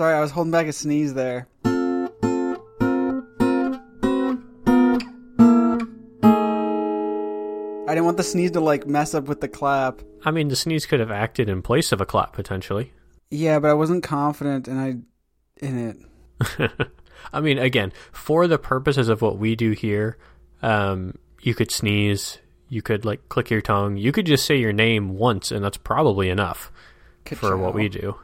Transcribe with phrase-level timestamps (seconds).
[0.00, 1.46] Sorry, I was holding back a sneeze there.
[1.62, 2.08] I
[7.88, 10.00] didn't want the sneeze to like mess up with the clap.
[10.24, 12.94] I mean, the sneeze could have acted in place of a clap potentially.
[13.30, 14.96] Yeah, but I wasn't confident and I
[15.62, 16.00] in
[16.48, 16.80] it.
[17.34, 20.16] I mean, again, for the purposes of what we do here,
[20.62, 22.38] um, you could sneeze,
[22.70, 25.76] you could like click your tongue, you could just say your name once, and that's
[25.76, 26.72] probably enough
[27.26, 28.16] for what we do.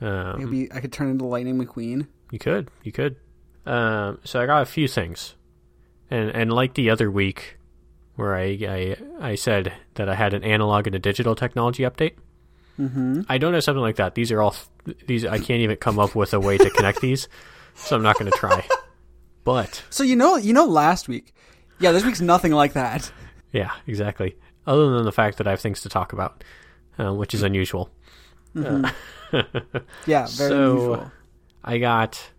[0.00, 2.06] Um, Maybe I could turn into Lightning McQueen.
[2.30, 3.16] You could, you could.
[3.66, 5.34] Um, so I got a few things,
[6.10, 7.58] and and like the other week,
[8.16, 12.14] where I I, I said that I had an analog and a digital technology update.
[12.78, 13.22] Mm-hmm.
[13.28, 14.14] I don't have something like that.
[14.14, 14.54] These are all
[15.06, 15.26] these.
[15.26, 17.28] I can't even come up with a way to connect these,
[17.74, 18.66] so I'm not going to try.
[19.44, 21.34] But So you know, you know, last week,
[21.78, 23.10] yeah, this week's nothing like that.
[23.52, 24.36] yeah, exactly.
[24.66, 26.42] Other than the fact that I have things to talk about,
[26.98, 27.90] uh, which is unusual.
[28.56, 28.90] Uh,
[30.06, 31.12] Yeah, very So- unusual.
[31.62, 32.30] I got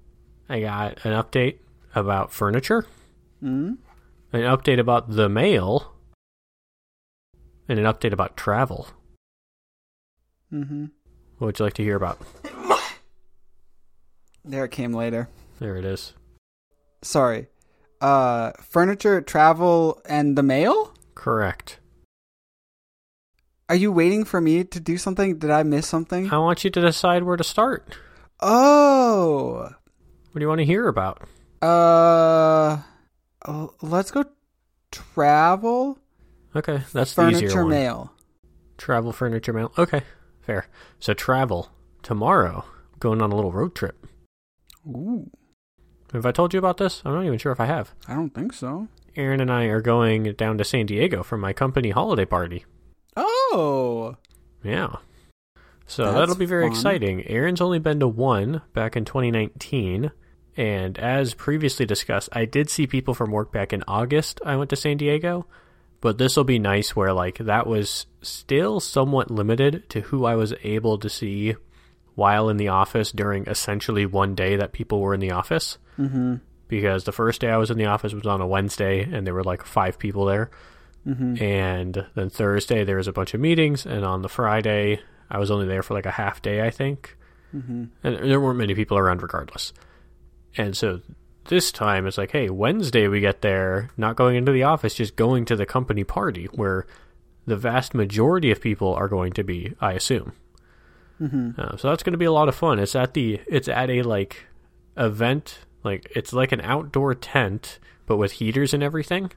[0.49, 1.59] I got an update
[1.95, 2.85] about furniture,
[3.43, 3.73] Mm-hmm.
[4.35, 5.93] an update about the mail,
[7.69, 8.87] and an update about travel.
[10.51, 10.85] Mm-hmm.
[11.37, 12.19] What would you like to hear about?
[14.43, 15.29] There it came later.
[15.59, 16.13] There it is.
[17.03, 17.45] Sorry.
[18.01, 20.93] Uh, furniture, travel, and the mail.
[21.13, 21.77] Correct.
[23.71, 25.39] Are you waiting for me to do something?
[25.39, 26.29] Did I miss something?
[26.29, 27.97] I want you to decide where to start.
[28.41, 29.59] Oh.
[30.31, 31.21] What do you want to hear about?
[31.61, 32.79] Uh,
[33.81, 34.25] let's go
[34.91, 35.97] travel
[36.53, 37.69] Okay, that's the easier furniture one.
[37.69, 38.13] mail.
[38.77, 39.71] Travel furniture mail.
[39.77, 40.01] Okay,
[40.41, 40.67] fair.
[40.99, 41.69] So travel
[42.03, 42.65] tomorrow.
[42.99, 44.05] Going on a little road trip.
[44.85, 45.31] Ooh,
[46.11, 47.01] Have I told you about this?
[47.05, 47.93] I'm not even sure if I have.
[48.05, 48.89] I don't think so.
[49.15, 52.65] Erin and I are going down to San Diego for my company holiday party.
[53.15, 54.15] Oh,
[54.63, 54.95] Yeah.
[55.87, 56.71] So That's that'll be very fun.
[56.71, 57.27] exciting.
[57.27, 60.11] Erin's only been to one back in 2019.
[60.55, 64.39] And as previously discussed, I did see people from work back in August.
[64.45, 65.47] I went to San Diego.
[65.99, 70.35] But this will be nice where, like, that was still somewhat limited to who I
[70.35, 71.55] was able to see
[72.15, 75.77] while in the office during essentially one day that people were in the office.
[75.99, 76.35] mm-hmm.
[76.67, 79.33] Because the first day I was in the office was on a Wednesday, and there
[79.33, 80.49] were like five people there.
[81.07, 81.43] Mm-hmm.
[81.43, 85.49] And then Thursday there was a bunch of meetings, and on the Friday I was
[85.49, 87.17] only there for like a half day, I think.
[87.55, 87.85] Mm-hmm.
[88.03, 89.73] And there weren't many people around regardless.
[90.57, 91.01] And so
[91.45, 95.15] this time it's like, hey, Wednesday we get there, not going into the office, just
[95.15, 96.85] going to the company party where
[97.45, 100.33] the vast majority of people are going to be, I assume.
[101.19, 101.59] Mm-hmm.
[101.59, 102.79] Uh, so that's going to be a lot of fun.
[102.79, 104.45] It's at the it's at a like
[104.97, 109.31] event, like it's like an outdoor tent, but with heaters and everything,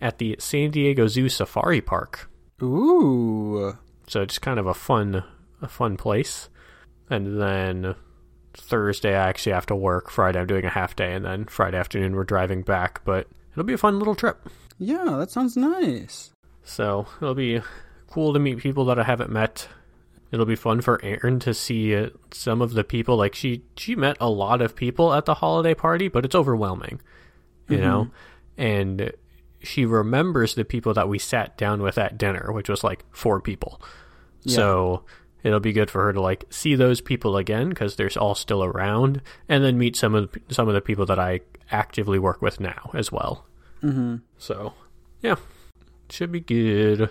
[0.00, 2.30] at the San Diego Zoo Safari Park.
[2.62, 3.76] Ooh.
[4.06, 5.24] So it's kind of a fun
[5.62, 6.48] a fun place.
[7.08, 7.94] And then
[8.54, 10.10] Thursday I actually have to work.
[10.10, 13.04] Friday I'm doing a half day, and then Friday afternoon we're driving back.
[13.04, 14.48] But it'll be a fun little trip.
[14.78, 16.30] Yeah, that sounds nice.
[16.62, 17.62] So it'll be
[18.08, 19.68] cool to meet people that I haven't met.
[20.32, 23.16] It'll be fun for Erin to see uh, some of the people.
[23.16, 27.00] Like she, she met a lot of people at the holiday party, but it's overwhelming,
[27.68, 28.10] you know.
[28.58, 29.12] And
[29.66, 33.40] she remembers the people that we sat down with at dinner, which was like four
[33.40, 33.80] people.
[34.46, 35.04] So
[35.42, 38.62] it'll be good for her to like see those people again because they're all still
[38.62, 41.40] around, and then meet some of the, some of the people that I
[41.70, 43.44] actively work with now as well.
[43.82, 44.16] Mm-hmm.
[44.38, 44.74] So,
[45.22, 45.36] yeah,
[46.10, 47.10] should be good.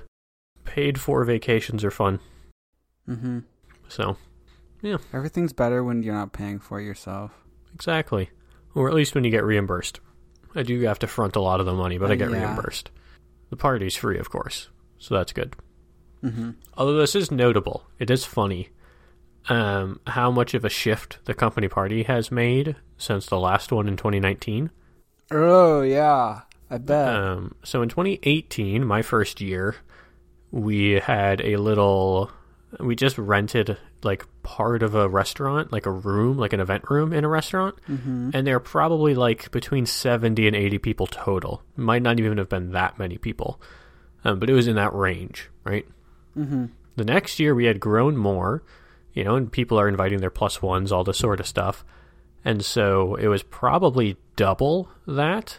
[0.64, 2.20] Paid for vacations are fun.
[3.08, 3.40] Mm-hmm.
[3.90, 4.18] So,
[4.82, 7.32] yeah, Everything's better when you're not paying for it yourself.
[7.74, 8.30] exactly.
[8.74, 10.00] Or at least when you get reimbursed.
[10.56, 12.46] I do have to front a lot of the money, but I get yeah.
[12.46, 12.90] reimbursed.
[13.50, 14.70] The party's free, of course.
[14.98, 15.56] So that's good.
[16.24, 16.52] Mm-hmm.
[16.76, 18.70] Although this is notable, it is funny
[19.50, 23.88] um, how much of a shift the company party has made since the last one
[23.88, 24.72] in 2019.
[25.32, 27.16] Oh yeah, I bet.
[27.16, 29.76] Um, so in 2018, my first year,
[30.52, 32.32] we had a little.
[32.80, 37.12] We just rented like part of a restaurant, like a room, like an event room
[37.12, 38.30] in a restaurant, mm-hmm.
[38.32, 41.64] and there are probably like between 70 and 80 people total.
[41.76, 43.60] Might not even have been that many people,
[44.24, 45.88] um, but it was in that range, right?
[46.38, 46.66] Mm-hmm.
[46.96, 48.64] The next year we had grown more,
[49.14, 51.84] you know, and people are inviting their plus ones, all this sort of stuff.
[52.44, 55.58] And so it was probably double that,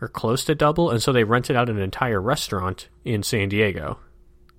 [0.00, 0.90] or close to double.
[0.90, 4.00] And so they rented out an entire restaurant in San Diego,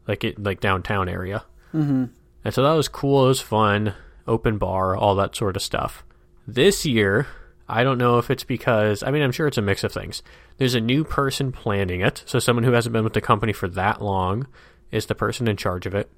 [0.08, 1.44] like it, like downtown area.
[1.74, 2.06] Mm-hmm.
[2.48, 3.26] And so that was cool.
[3.26, 3.94] It was fun,
[4.26, 6.06] open bar, all that sort of stuff.
[6.48, 7.28] This year,
[7.68, 10.24] I don't know if it's because, I mean, I'm sure it's a mix of things.
[10.56, 12.24] There's a new person planning it.
[12.26, 14.48] So someone who hasn't been with the company for that long
[14.92, 16.10] is the person in charge of it.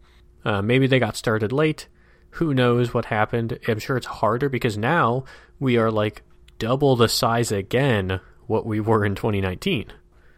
[0.46, 1.88] Uh, maybe they got started late.
[2.34, 3.58] Who knows what happened?
[3.68, 5.24] I'm sure it's harder because now
[5.60, 6.22] we are like
[6.60, 9.92] double the size again what we were in 2019.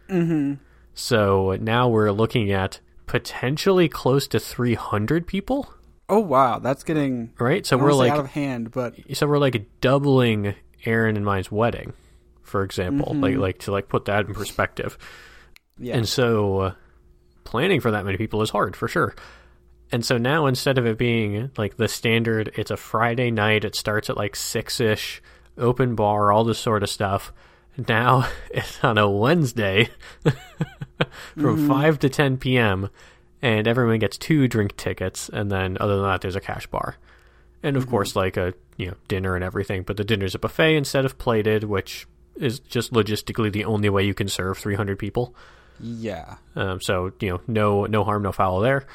[0.08, 0.54] Mm-hmm.
[0.94, 5.74] So now we're looking at potentially close to 300 people,
[6.12, 7.64] Oh wow, that's getting right?
[7.64, 10.54] So we're like out of hand, but so we're like doubling
[10.84, 11.94] Erin and mine's wedding,
[12.42, 14.98] for example, like like to like put that in perspective.
[15.78, 15.96] yeah.
[15.96, 16.74] And so uh,
[17.44, 19.14] planning for that many people is hard for sure.
[19.90, 23.74] And so now instead of it being like the standard, it's a Friday night, it
[23.74, 25.22] starts at like six ish,
[25.56, 27.32] open bar, all this sort of stuff.
[27.88, 29.88] Now it's on a Wednesday
[31.38, 32.90] from 5 to 10 p.m.
[33.42, 35.28] and everyone gets two drink tickets.
[35.28, 36.96] And then other than that, there's a cash bar.
[37.62, 39.82] And of course, like a you know dinner and everything.
[39.82, 42.06] But the dinner's a buffet instead of plated, which
[42.36, 45.34] is just logistically the only way you can serve 300 people.
[45.80, 46.36] yeah.
[46.56, 48.86] Um, so you know, no no harm, no foul there.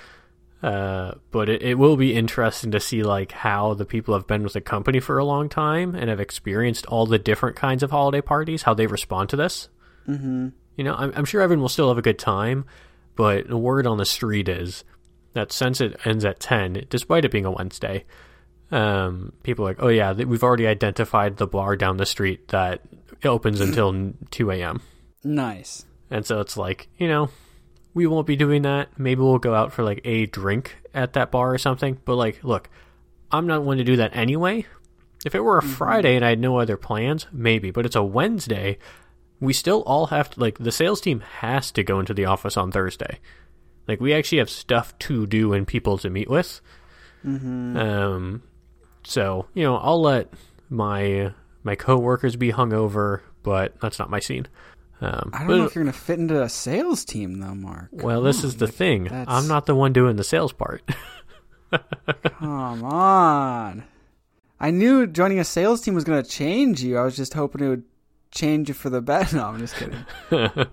[0.63, 4.43] Uh, but it, it will be interesting to see like how the people have been
[4.43, 7.91] with the company for a long time and have experienced all the different kinds of
[7.91, 9.69] holiday parties, how they respond to this.
[10.07, 10.49] Mm-hmm.
[10.75, 12.65] You know, I'm, I'm sure everyone will still have a good time,
[13.17, 14.85] but the word on the street is
[15.33, 18.05] that since it ends at 10, despite it being a Wednesday,
[18.71, 22.81] um, people are like, oh yeah, we've already identified the bar down the street that
[23.25, 24.81] opens until 2 a.m.
[25.23, 25.85] Nice.
[26.09, 27.29] And so it's like, you know,
[27.93, 28.97] we won't be doing that.
[28.97, 31.99] Maybe we'll go out for like a drink at that bar or something.
[32.05, 32.69] But like, look,
[33.31, 34.65] I'm not one to do that anyway.
[35.25, 37.71] If it were a Friday and I had no other plans, maybe.
[37.71, 38.77] But it's a Wednesday.
[39.39, 42.57] We still all have to, like, the sales team has to go into the office
[42.57, 43.19] on Thursday.
[43.87, 46.59] Like, we actually have stuff to do and people to meet with.
[47.25, 47.77] Mm-hmm.
[47.77, 48.43] Um,
[49.03, 50.33] so, you know, I'll let
[50.69, 51.31] my
[51.63, 54.47] my coworkers be hungover, but that's not my scene.
[55.01, 57.89] Um, I don't know if you're gonna fit into a sales team though, Mark.
[57.91, 59.03] well, this is the on, thing.
[59.05, 60.81] that's- I'm not the one doing the sales part.
[62.39, 63.83] Come on.
[64.59, 66.97] I knew joining a sales team was gonna change you.
[66.97, 67.83] I was just hoping it would
[68.31, 69.37] change it for the better.
[69.37, 70.05] No, I'm just kidding.
[70.31, 70.67] I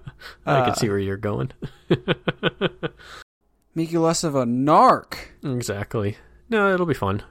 [0.47, 1.53] Uh, can see where you're going.
[3.75, 5.17] Make you less of a narc.
[5.43, 6.17] exactly.
[6.49, 7.23] No, it'll be fun.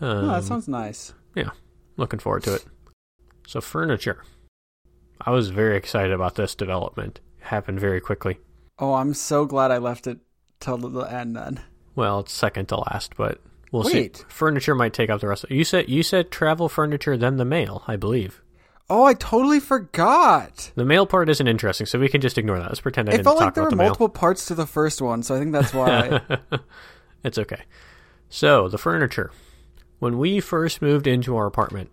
[0.00, 1.12] Um, oh, that sounds nice.
[1.34, 1.50] Yeah,
[1.96, 2.64] looking forward to it.
[3.48, 4.22] So, furniture.
[5.20, 7.20] I was very excited about this development.
[7.40, 8.38] It happened very quickly.
[8.78, 10.18] Oh, I'm so glad I left it
[10.60, 11.60] till the end then.
[11.96, 13.40] Well, it's second to last, but
[13.72, 14.18] we'll Wait.
[14.18, 14.24] see.
[14.28, 15.42] Furniture might take up the rest.
[15.44, 17.82] Of, you said you said travel furniture, then the mail.
[17.88, 18.40] I believe
[18.90, 20.72] Oh, I totally forgot.
[20.74, 22.68] the mail part isn't interesting, so we can just ignore that.
[22.68, 24.54] Let's pretend I It didn't felt talk like there about were the multiple parts to
[24.54, 26.22] the first one, so I think that's why.
[27.24, 27.62] it's okay.
[28.30, 29.30] So, the furniture.
[29.98, 31.90] When we first moved into our apartment,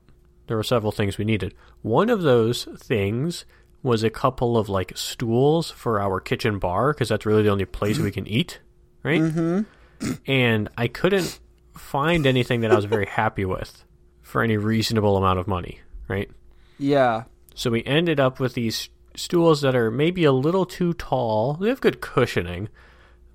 [0.48, 1.54] there were several things we needed.
[1.82, 3.46] One of those things
[3.84, 7.66] was a couple of like stools for our kitchen bar because that's really the only
[7.66, 8.60] place we can eat,
[9.04, 9.22] right?
[9.22, 10.12] mm-hmm.
[10.28, 11.40] And I couldn't
[11.74, 13.84] find anything that I was very happy with
[14.22, 16.30] for any reasonable amount of money, right?
[16.78, 17.24] Yeah.
[17.54, 21.54] So we ended up with these stools that are maybe a little too tall.
[21.54, 22.68] They have good cushioning,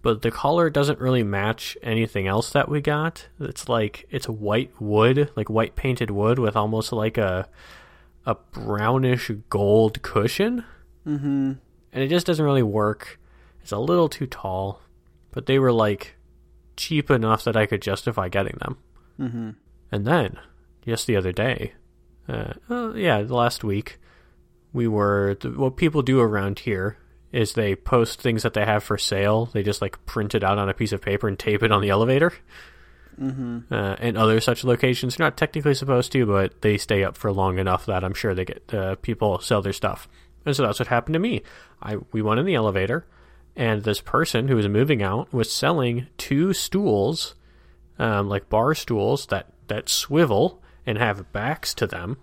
[0.02, 3.28] but the color doesn't really match anything else that we got.
[3.40, 7.48] It's like it's white wood, like white painted wood with almost like a
[8.26, 10.64] a brownish gold cushion,
[11.06, 11.52] Mm-hmm.
[11.92, 13.18] and it just doesn't really work.
[13.62, 14.82] It's a little too tall,
[15.32, 16.16] but they were like
[16.76, 18.76] cheap enough that I could justify getting them.
[19.18, 19.50] Mm-hmm.
[19.90, 20.38] And then,
[20.84, 21.72] just the other day,
[22.28, 23.98] uh, uh, yeah, the last week,
[24.72, 26.96] we were what people do around here
[27.32, 29.46] is they post things that they have for sale.
[29.46, 31.80] They just like print it out on a piece of paper and tape it on
[31.80, 32.32] the elevator.
[33.20, 33.72] Mm-hmm.
[33.72, 37.32] Uh, and other such locations, They're not technically supposed to, but they stay up for
[37.32, 40.08] long enough that I'm sure they get uh, people sell their stuff.
[40.46, 41.42] And so that's what happened to me.
[41.82, 43.06] I we went in the elevator,
[43.54, 47.34] and this person who was moving out was selling two stools,
[47.98, 52.16] um, like bar stools that that swivel and have backs to them.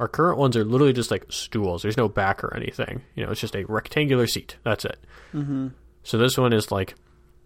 [0.00, 1.82] Our current ones are literally just like stools.
[1.82, 3.02] There's no back or anything.
[3.14, 4.56] You know, it's just a rectangular seat.
[4.64, 4.98] That's it.
[5.32, 5.68] Mm-hmm.
[6.02, 6.96] So this one is like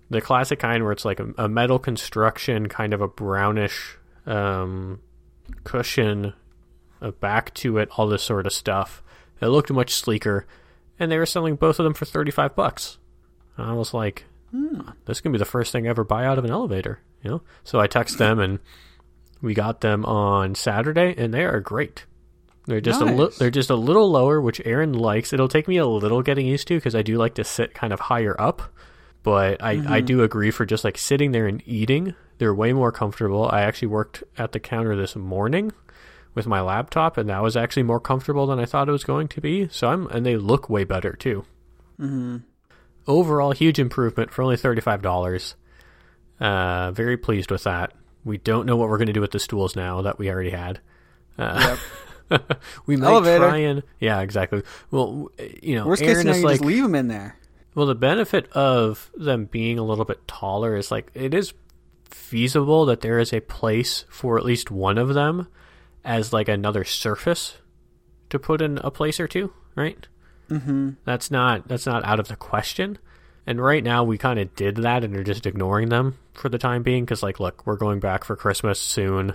[0.09, 5.01] the classic kind where it's like a, a metal construction, kind of a brownish um,
[5.65, 6.33] cushion,
[7.01, 9.03] a back to it, all this sort of stuff.
[9.41, 10.47] It looked much sleeker,
[10.99, 12.99] and they were selling both of them for thirty-five bucks.
[13.59, 14.83] And I was like, Hmm.
[15.07, 17.43] "This can be the first thing I ever buy out of an elevator," you know.
[17.65, 18.61] So I text them, and
[19.45, 22.07] we got them on Saturday, and they are great.
[22.67, 25.33] They're just a li- they're just a little lower, which Erin likes.
[25.33, 27.93] It'll take me a little getting used to because I do like to sit kind
[27.93, 28.63] of higher up.
[29.23, 32.93] But I, I do agree for just like sitting there and eating, they're way more
[32.93, 33.49] comfortable.
[33.51, 35.73] I actually worked at the counter this morning
[36.35, 39.29] with my laptop, and that was actually more comfortable than I thought it was going
[39.29, 39.69] to be.
[39.69, 41.45] So I'm and they look way better too.
[41.99, 42.39] Mm-hmm.
[43.07, 45.55] Overall, huge improvement for only thirty five dollars.
[46.41, 47.93] Uh, very pleased with that.
[48.25, 50.51] We don't know what we're going to do with the stools now that we already
[50.51, 50.81] had.
[51.39, 51.77] Uh,
[52.87, 53.39] we might Elevator.
[53.39, 54.63] try and yeah, exactly.
[54.91, 55.31] Well,
[55.63, 57.37] you know, Worst case Erin scenario, is like just leave them in there.
[57.75, 61.53] well, the benefit of them being a little bit taller is like it is
[62.09, 65.49] feasible that there is a place for at least one of them
[66.05, 67.59] as like another surface
[68.31, 70.07] to put in a place or two, right?
[70.49, 70.91] Mm-hmm.
[71.05, 72.99] That's not that's not out of the question.
[73.47, 76.59] And right now we kind of did that and are just ignoring them for the
[76.59, 79.35] time being because like look, we're going back for Christmas soon.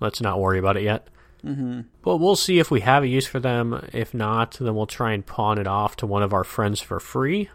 [0.00, 1.08] Let's not worry about it yet.
[1.44, 1.82] Mm-hmm.
[2.02, 3.88] But we'll see if we have a use for them.
[3.92, 6.98] If not, then we'll try and pawn it off to one of our friends for
[6.98, 7.50] free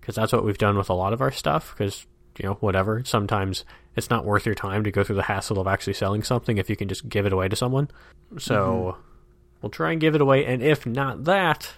[0.00, 2.06] because that's what we've done with a lot of our stuff because
[2.38, 5.66] you know whatever sometimes it's not worth your time to go through the hassle of
[5.66, 7.90] actually selling something if you can just give it away to someone
[8.38, 8.96] so
[9.60, 11.74] we'll try and give it away and if not that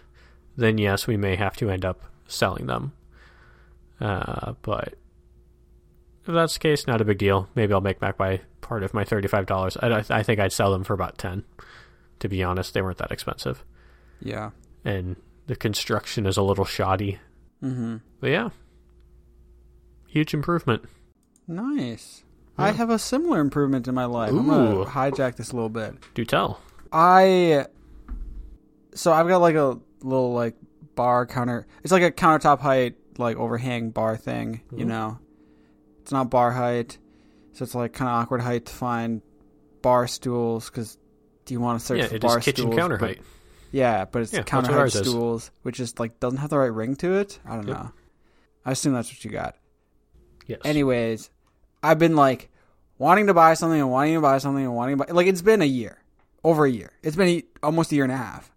[0.57, 2.93] then yes we may have to end up selling them
[4.01, 4.95] uh, but
[6.27, 8.93] if that's the case not a big deal maybe i'll make back my part of
[8.95, 9.77] my $35
[10.11, 11.45] I, I think i'd sell them for about 10
[12.21, 13.65] to be honest they weren't that expensive
[14.21, 14.51] Yeah.
[14.85, 17.19] and the construction is a little shoddy
[17.63, 17.97] Mm-hmm.
[18.21, 18.49] but yeah,
[20.07, 20.85] huge improvement.
[21.47, 22.25] Nice.
[22.57, 24.31] I have a similar improvement in my life.
[24.31, 24.85] I'm Ooh.
[24.85, 25.95] gonna hijack this a little bit.
[26.15, 26.61] Do tell.
[26.93, 27.67] I
[28.95, 30.57] so I've got like a little like
[30.95, 31.67] bar counter.
[31.83, 34.63] It's like a countertop height like overhang bar thing.
[34.75, 34.89] You Mhm.
[34.89, 35.19] know,
[36.11, 36.99] it's not bar height,
[37.53, 39.23] so it's like kind of awkward height to find
[39.81, 40.99] bar stools because
[41.45, 42.77] do you want to search yeah, for it bar is kitchen stools?
[42.77, 43.23] counter but- height.
[43.71, 45.03] Yeah, but it's Yeah, counter height ours is.
[45.03, 47.39] stools, which is like doesn't have the right ring to it.
[47.47, 47.77] I don't Yep.
[47.77, 47.93] know.
[48.67, 49.55] I assume that's what you got.
[50.49, 50.59] Yes.
[50.65, 51.31] Anyways,
[51.81, 52.51] I've been like
[52.99, 55.43] wanting to buy something and wanting to buy something and wanting to buy like it's
[55.43, 55.97] been a year,
[56.43, 56.91] over a year.
[57.05, 58.51] It's been a, almost a year and a half,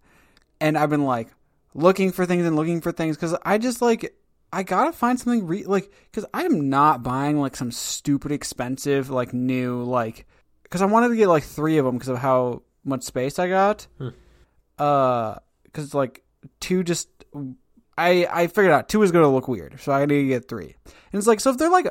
[0.60, 1.28] and I've been like
[1.76, 4.16] looking for things and looking for things because I just like
[4.54, 9.10] I gotta find something re- like because I am not buying like some stupid expensive
[9.10, 10.26] like new like
[10.64, 13.48] because I wanted to get like three of them because of how much space I
[13.50, 13.88] got.
[13.98, 14.10] Hmm.
[14.78, 16.24] Uh, because like
[16.60, 17.10] two just
[17.98, 20.76] I I figured out two is gonna look weird, so I need to get three.
[20.86, 21.88] And it's like so if they're like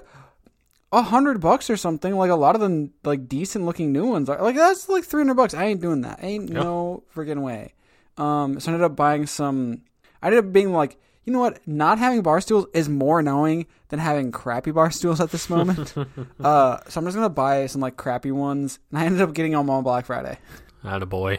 [0.93, 4.29] a hundred bucks or something, like a lot of them like decent looking new ones
[4.29, 5.55] are like that's like three hundred bucks.
[5.55, 6.21] I ain't doing that.
[6.23, 6.63] Ain't Yeah.
[6.63, 7.75] no freaking way.
[8.19, 9.83] Um, so I ended up buying some.
[10.23, 11.67] I ended up being like, you know what?
[11.67, 15.95] Not having bar stools is more annoying than having crappy bar stools at this moment.
[16.41, 19.53] uh, so I'm just gonna buy some like crappy ones, and I ended up getting
[19.53, 20.39] them on Black Friday.
[20.85, 21.39] Atta boy.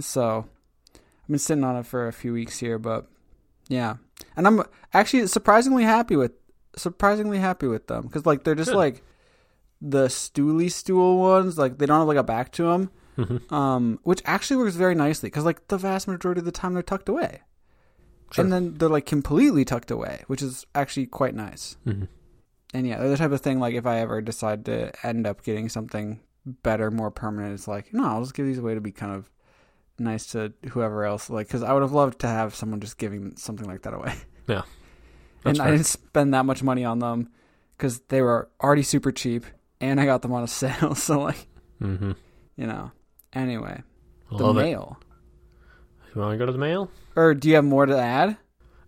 [0.00, 0.46] So
[0.94, 3.06] I've been sitting on it for a few weeks here, but
[3.68, 3.96] yeah,
[4.36, 4.62] and I'm
[4.92, 6.32] actually surprisingly happy with
[6.76, 8.76] surprisingly happy with them because like they're just Good.
[8.76, 9.02] like
[9.80, 14.22] the stooly stool ones, like they don't have like a back to them, um, which
[14.24, 17.42] actually works very nicely because like the vast majority of the time they're tucked away,
[18.34, 18.44] Sure.
[18.44, 21.76] and then they're like completely tucked away, which is actually quite nice.
[21.86, 22.08] Mhm.
[22.74, 25.42] And yeah, they're the type of thing like if I ever decide to end up
[25.44, 28.92] getting something better, more permanent, it's like no, I'll just give these away to be
[28.92, 29.28] kind of
[29.98, 31.28] nice to whoever else.
[31.30, 34.14] Like, because I would have loved to have someone just giving something like that away.
[34.48, 34.62] Yeah.
[35.44, 37.28] and That's I didn't spend that much money on them
[37.76, 39.44] because they were already super cheap,
[39.80, 40.94] and I got them on a sale.
[40.96, 41.46] So like,
[41.80, 42.12] Mm-hmm.
[42.56, 42.90] you know.
[43.34, 43.82] Anyway,
[44.30, 44.98] the mail.
[45.00, 45.06] it.
[46.14, 46.90] You want to go to the mail?
[47.16, 48.36] Or do you have more to add?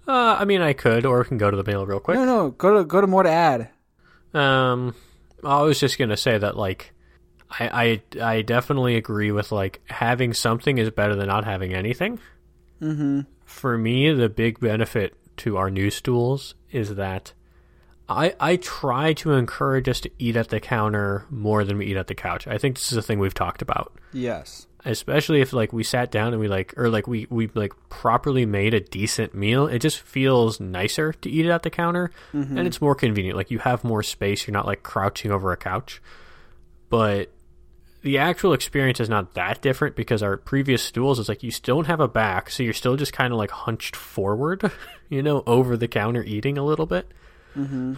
[0.06, 2.16] Uh, I mean, I could, or we can go to the mail real quick.
[2.16, 2.50] No, no.
[2.50, 3.70] Go to go to more to add.
[4.34, 4.94] Um,
[5.42, 6.92] I was just gonna say that like,
[7.50, 12.18] I I I definitely agree with like having something is better than not having anything.
[12.82, 13.20] Mm-hmm.
[13.44, 17.32] For me, the big benefit to our new stools is that
[18.08, 21.96] I I try to encourage us to eat at the counter more than we eat
[21.96, 22.46] at the couch.
[22.46, 23.94] I think this is a thing we've talked about.
[24.12, 24.66] Yes.
[24.84, 28.44] Especially if like we sat down and we like or like we we like properly
[28.44, 32.10] made a decent meal it just feels nicer to eat it at the counter.
[32.32, 32.58] Mm-hmm.
[32.58, 33.36] and it's more convenient.
[33.36, 34.46] Like you have more space.
[34.46, 36.02] You're not like crouching over a couch.
[36.90, 37.32] But
[38.02, 41.76] the actual experience is not that different because our previous stools is like you still
[41.76, 44.70] don't have a back so you're still just kind of like hunched forward
[45.08, 47.10] you know over the counter eating a little bit.
[47.56, 47.94] Mm-hmm.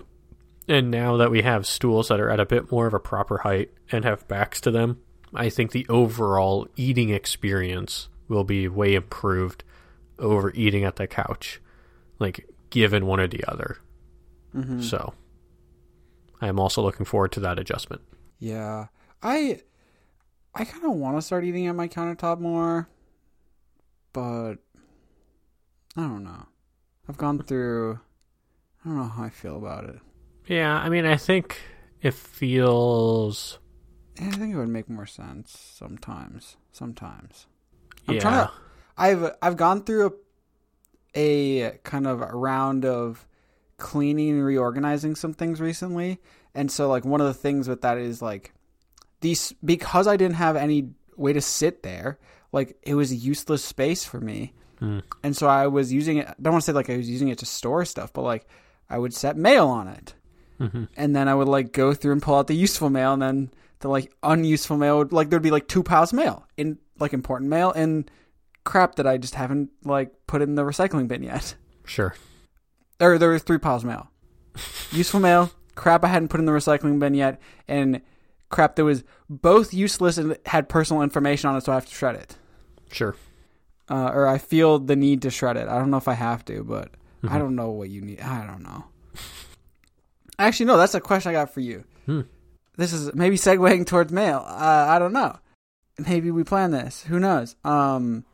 [0.68, 3.38] and now that we have stools that are at a bit more of a proper
[3.38, 5.00] height and have backs to them,
[5.34, 9.64] I think the overall eating experience will be way improved
[10.18, 11.60] over eating at the couch,
[12.18, 13.78] like given one or the other.
[14.54, 14.80] Mm-hmm.
[14.80, 15.14] So
[16.40, 18.02] I am also looking forward to that adjustment.
[18.38, 18.86] Yeah.
[19.22, 19.60] I
[20.54, 22.88] I kind of want to start eating at my countertop more,
[24.12, 24.54] but
[25.96, 26.46] I don't know.
[27.08, 28.00] I've gone through
[28.84, 29.98] I don't know how I feel about it.
[30.46, 31.60] Yeah, I mean, I think
[32.00, 33.58] it feels.
[34.20, 36.56] I think it would make more sense sometimes.
[36.72, 37.46] Sometimes.
[38.08, 38.20] I'm yeah.
[38.20, 38.52] trying to-
[38.98, 40.14] I've I've gone through
[41.14, 43.26] a, a kind of a round of
[43.78, 46.18] cleaning and reorganizing some things recently,
[46.54, 48.52] and so like one of the things with that is like
[49.20, 52.18] these because I didn't have any way to sit there,
[52.52, 54.54] like it was a useless space for me.
[54.78, 55.00] Hmm.
[55.22, 56.28] And so I was using it.
[56.28, 58.46] I don't want to say like I was using it to store stuff, but like
[58.88, 60.14] I would set mail on it,
[60.60, 60.84] Mm-hmm.
[60.96, 63.50] and then I would like go through and pull out the useful mail, and then
[63.80, 67.12] the like unuseful mail would like there'd be like two piles of mail in like
[67.12, 68.10] important mail and
[68.64, 71.54] crap that I just haven't like put in the recycling bin yet.
[71.84, 72.14] Sure.
[73.00, 74.10] Or there were three piles of mail,
[74.90, 78.00] useful mail, crap I hadn't put in the recycling bin yet, and
[78.48, 81.94] crap that was both useless and had personal information on it, so I have to
[81.94, 82.36] shred it.
[82.90, 83.14] Sure.
[83.90, 85.68] uh, or I feel the need to shred it.
[85.68, 86.90] I don't know if I have to, but
[87.28, 88.20] I don't know what you need.
[88.20, 88.84] I don't know.
[90.38, 90.76] Actually, no.
[90.76, 91.84] That's a question I got for you.
[92.06, 92.20] Hmm.
[92.76, 94.44] This is maybe segueing towards mail.
[94.46, 95.38] Uh, I don't know.
[95.98, 97.02] Maybe we plan this.
[97.04, 97.56] Who knows?
[97.64, 98.24] Um,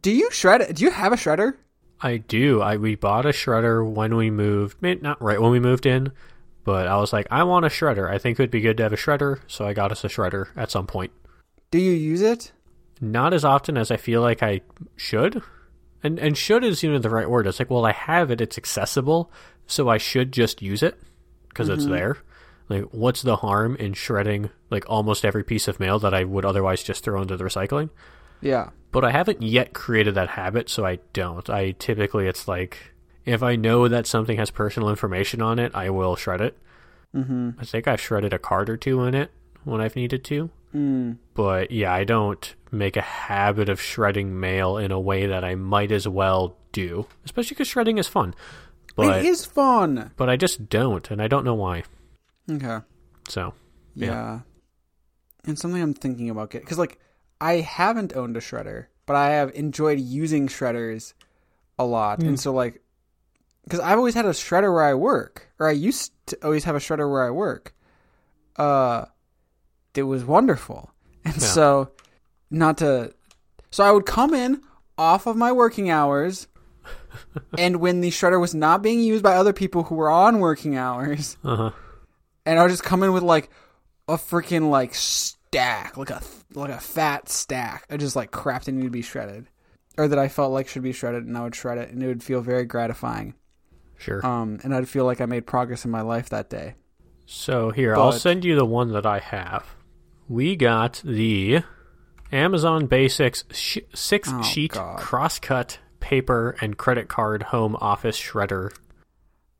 [0.00, 0.74] do you shred?
[0.74, 1.54] Do you have a shredder?
[2.00, 2.60] I do.
[2.60, 4.76] I we bought a shredder when we moved.
[4.82, 6.12] Not right when we moved in,
[6.64, 8.08] but I was like, I want a shredder.
[8.08, 10.08] I think it would be good to have a shredder, so I got us a
[10.08, 11.12] shredder at some point.
[11.70, 12.52] Do you use it?
[13.00, 14.60] Not as often as I feel like I
[14.96, 15.42] should.
[16.04, 17.46] And and should is you know the right word.
[17.46, 18.40] It's like, well, I have it.
[18.40, 19.32] It's accessible,
[19.66, 21.00] so I should just use it
[21.48, 22.18] because it's there.
[22.72, 26.44] Like, what's the harm in shredding like almost every piece of mail that I would
[26.44, 27.90] otherwise just throw into the recycling?
[28.40, 28.70] Yeah.
[28.90, 31.48] but I haven't yet created that habit, so I don't.
[31.48, 32.76] I typically it's like
[33.24, 36.58] if I know that something has personal information on it, I will shred it.
[37.14, 37.50] Mm-hmm.
[37.60, 39.30] I think I've shredded a card or two in it
[39.64, 41.18] when I've needed to, Mm.
[41.34, 45.54] but yeah, I don't make a habit of shredding mail in a way that I
[45.54, 48.34] might as well do, especially because shredding is fun.
[48.96, 50.10] But it is fun.
[50.16, 51.84] but I just don't, and I don't know why.
[52.50, 52.78] Okay.
[53.28, 53.54] So
[53.94, 54.06] Yeah.
[54.06, 54.40] Yeah.
[55.44, 56.98] And something I'm thinking about getting because like
[57.40, 61.14] I haven't owned a shredder, but I have enjoyed using shredders
[61.78, 62.28] a lot, Hmm.
[62.28, 62.80] and so like
[63.64, 66.74] because I've always had a shredder where I work, or I used to always have
[66.76, 67.74] a shredder where I work.
[68.56, 69.06] Uh,
[69.94, 70.90] it was wonderful,
[71.24, 71.40] and Yeah.
[71.40, 71.90] so
[72.50, 73.14] not to,
[73.70, 74.60] so I would come in
[74.98, 76.48] off of my working hours.
[77.58, 80.76] and when the shredder was not being used by other people who were on working
[80.76, 81.70] hours, uh huh.
[82.46, 83.50] And I would just come in with like
[84.08, 86.20] a freaking like stack, like a
[86.54, 89.48] like a fat stack of just like crap that needed to be shredded,
[89.96, 92.06] or that I felt like should be shredded, and I would shred it, and it
[92.06, 93.34] would feel very gratifying.
[93.98, 94.24] Sure.
[94.26, 96.74] Um, and I'd feel like I made progress in my life that day.
[97.26, 99.64] So here, I'll send you the one that I have.
[100.28, 101.60] We got the
[102.32, 104.98] Amazon Basics sh- six Oh, sheet God.
[104.98, 108.72] crosscut paper and credit card home office shredder.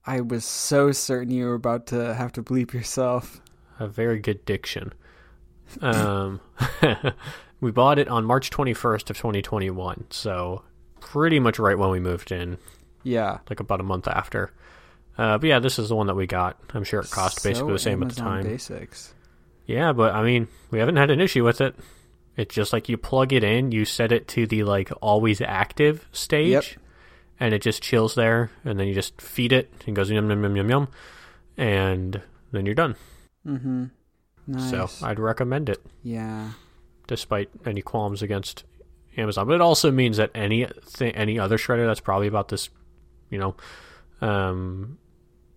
[0.06, 3.40] I was so certain you were about to have to bleep yourself.
[3.78, 4.92] A very good diction.
[5.80, 6.40] Um,
[7.60, 10.62] we bought it on March 21st of 2021, so
[11.00, 12.58] pretty much right when we moved in,
[13.02, 14.52] Yeah, like about a month after.
[15.16, 16.58] Uh, but yeah, this is the one that we got.
[16.74, 18.44] I'm sure it cost basically the same at the time.
[18.44, 19.14] Basics.
[19.66, 21.74] Yeah, but I mean, we haven't had an issue with it.
[22.36, 26.06] It's just like you plug it in, you set it to the like always active
[26.12, 26.64] stage, Yep.
[27.42, 30.44] And it just chills there, and then you just feed it and goes yum yum
[30.44, 30.88] yum yum yum,
[31.56, 32.94] and then you're done.
[33.44, 33.86] Mm-hmm.
[34.46, 34.70] Nice.
[34.70, 36.50] So I'd recommend it, yeah.
[37.08, 38.62] despite any qualms against
[39.16, 39.48] Amazon.
[39.48, 42.70] But it also means that any th- any other shredder that's probably about this,
[43.28, 43.56] you know,
[44.20, 44.98] um,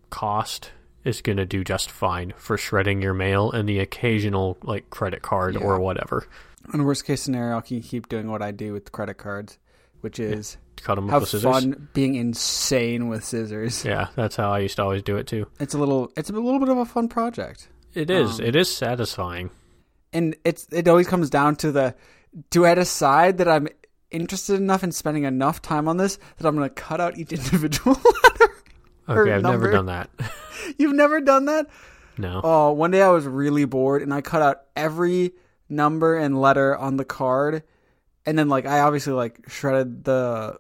[0.10, 0.72] cost
[1.04, 5.22] is going to do just fine for shredding your mail and the occasional like credit
[5.22, 6.28] card or whatever.
[6.74, 9.60] In worst case scenario, I can keep doing what I do with credit cards,
[10.06, 13.84] which is Cut them have fun being insane with scissors.
[13.84, 15.48] Yeah, that's how I used to always do it too.
[15.60, 17.68] It's a little, it's a little bit of a fun project.
[17.96, 18.40] It is.
[18.40, 19.50] Um, it is satisfying.
[20.14, 21.96] and it's it always comes down to the
[22.52, 23.68] do I decide that I'm
[24.12, 27.32] interested enough in spending enough time on this that I'm going to cut out each
[27.40, 28.54] individual letter?
[29.10, 29.66] Okay, I've number.
[29.68, 30.10] never done that.
[30.78, 31.66] You've never done that?
[32.18, 32.42] No.
[32.44, 35.34] Oh, one day I was really bored and I cut out every
[35.68, 37.64] number and letter on the card,
[38.26, 40.58] and then like I obviously like shredded the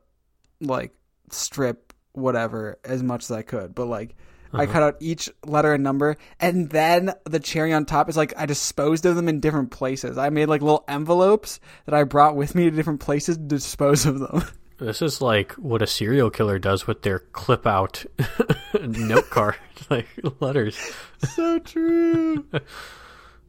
[0.61, 0.93] like
[1.31, 4.15] strip whatever as much as I could, but like.
[4.53, 4.71] I Uh-huh.
[4.73, 8.45] cut out each letter and number, and then the cherry on top is like I
[8.45, 10.17] disposed of them in different places.
[10.17, 14.05] I made like little envelopes that I brought with me to different places to dispose
[14.05, 14.43] of them.
[14.77, 18.05] This is like what a serial killer does with their clip out
[18.81, 19.55] note card,
[19.89, 20.07] like
[20.39, 20.77] letters.
[21.33, 22.45] so true.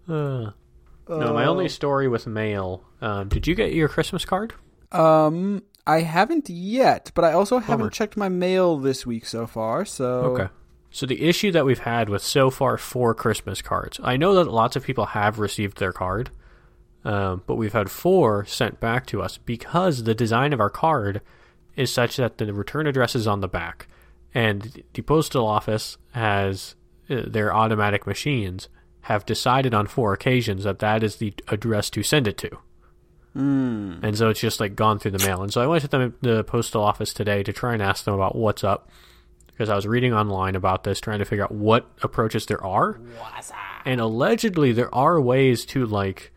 [0.09, 0.51] Uh,
[1.09, 2.85] no, my only story with mail.
[3.01, 4.55] Um, did you get your Christmas card?
[4.93, 9.85] Um, I haven't yet, but I also haven't checked my mail this week so far.
[9.85, 10.49] So Okay.
[10.91, 14.51] So the issue that we've had with so far four Christmas cards, I know that
[14.51, 16.31] lots of people have received their card,
[17.05, 21.21] um, but we've had four sent back to us because the design of our card
[21.77, 23.89] is such that the return address is on the back,
[24.33, 26.77] and the postal office has
[27.11, 28.69] uh, their automatic machines
[29.07, 32.51] have decided on four occasions that that is the address to send it to.
[33.37, 34.03] Mm.
[34.03, 35.45] And so it's just like gone through the mail.
[35.45, 38.15] And so I went to the, the postal office today to try and ask them
[38.15, 38.91] about what's up
[39.47, 43.01] because I was reading online about this, trying to figure out what approaches there are.
[43.85, 46.33] And allegedly, there are ways to like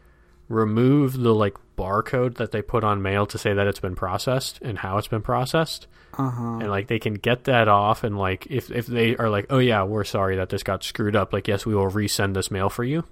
[0.50, 4.60] remove the like barcode that they put on mail to say that it's been processed
[4.62, 5.88] and how it's been processed.
[6.18, 6.58] Uh-huh.
[6.60, 9.60] And like they can get that off, and like if if they are like, oh
[9.60, 11.32] yeah, we're sorry that this got screwed up.
[11.32, 13.06] Like yes, we will resend this mail for you.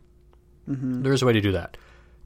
[0.68, 1.04] Mm-hmm.
[1.04, 1.78] There's a way to do that.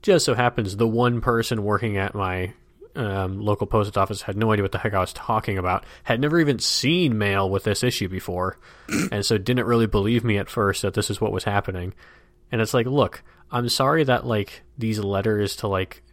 [0.02, 2.54] Just so happens the one person working at my
[2.96, 6.20] um, local post office had no idea what the heck I was talking about, had
[6.20, 8.58] never even seen mail with this issue before,
[9.12, 11.94] and so didn't really believe me at first that this is what was happening.
[12.52, 16.04] And it's like, look, I'm sorry that like these letters to like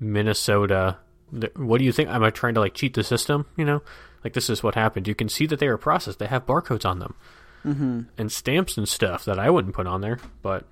[0.00, 0.98] Minnesota.
[1.38, 2.08] th- What do you think?
[2.08, 3.46] Am I trying to like cheat the system?
[3.56, 3.82] You know,
[4.24, 5.06] like this is what happened.
[5.08, 6.18] You can see that they were processed.
[6.18, 7.14] They have barcodes on them
[7.64, 8.00] Mm-hmm.
[8.16, 10.18] and stamps and stuff that I wouldn't put on there.
[10.42, 10.64] But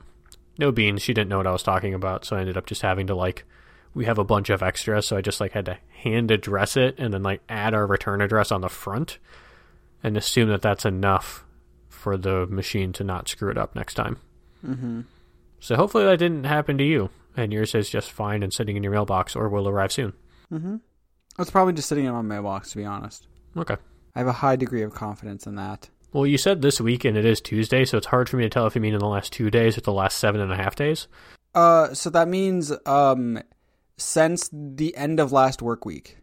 [0.59, 1.03] no beans.
[1.03, 3.15] She didn't know what I was talking about, so I ended up just having to
[3.15, 3.45] like.
[3.93, 6.95] We have a bunch of extras, so I just like had to hand address it
[6.99, 9.19] and then like add our return address on the front,
[10.03, 11.45] and assume that that's enough
[11.89, 14.19] for the machine to not screw it up next time.
[14.67, 15.01] Mm-hmm.
[15.61, 18.83] So hopefully that didn't happen to you, and yours is just fine and sitting in
[18.83, 20.13] your mailbox, or will arrive soon.
[20.53, 20.77] Mm-hmm.
[21.39, 23.27] It's probably just sitting in my mailbox, to be honest.
[23.57, 23.77] Okay.
[24.15, 25.91] I have a high degree of confidence in that.
[26.13, 28.49] Well, you said this week, and it is Tuesday, so it's hard for me to
[28.49, 30.57] tell if you mean in the last two days or the last seven and a
[30.57, 31.09] half days.
[31.55, 33.39] Uh, so that means um,
[33.97, 36.19] since the end of last work week.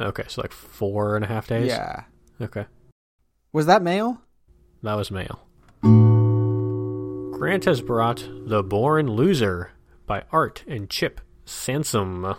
[0.00, 1.68] Okay, so like four and a half days.
[1.68, 2.04] Yeah.
[2.40, 2.66] Okay.
[3.52, 4.22] Was that mail?
[4.82, 5.40] That was mail.
[7.38, 9.70] Grant has brought The Born Loser
[10.06, 12.36] by Art and Chip Sansom.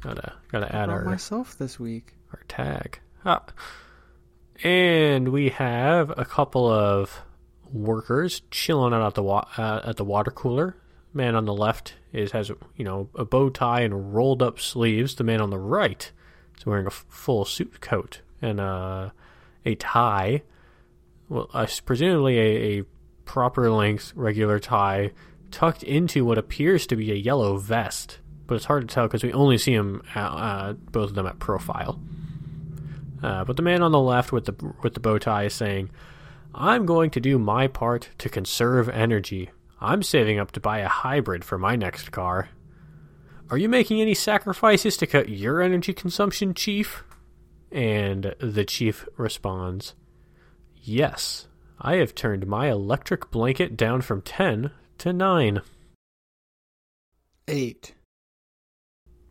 [0.00, 2.14] Gotta gotta add our, myself this week.
[2.32, 3.00] our tag.
[3.24, 3.42] Ah.
[4.62, 7.22] And we have a couple of
[7.72, 10.76] workers chilling out at the wa- uh, at the water cooler.
[11.12, 15.16] Man on the left is has you know a bow tie and rolled up sleeves.
[15.16, 16.10] The man on the right
[16.56, 19.10] is wearing a f- full suit coat and uh,
[19.66, 20.42] a tie.
[21.28, 22.84] Well, uh, presumably a, a
[23.28, 25.12] proper length regular tie
[25.52, 29.22] tucked into what appears to be a yellow vest, but it's hard to tell because
[29.22, 32.00] we only see him uh, uh, both of them at profile.
[33.22, 35.90] Uh, but the man on the left with the with the bow tie is saying,
[36.54, 39.50] "I'm going to do my part to conserve energy.
[39.80, 42.48] I'm saving up to buy a hybrid for my next car."
[43.50, 47.02] Are you making any sacrifices to cut your energy consumption, Chief?
[47.72, 49.94] And the chief responds,
[50.82, 51.47] Yes,
[51.80, 55.60] I have turned my electric blanket down from 10 to 9.
[57.46, 57.94] Eight.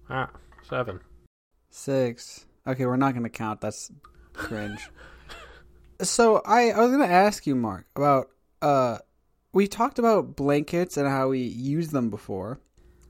[0.10, 0.30] Ah,
[0.68, 1.00] 7.
[1.70, 2.46] Six.
[2.66, 3.62] Okay, we're not going to count.
[3.62, 3.92] That's
[4.34, 4.90] cringe.
[6.02, 8.30] so I, I was going to ask you, Mark, about
[8.62, 8.98] uh,
[9.54, 12.60] we talked about blankets and how we use them before,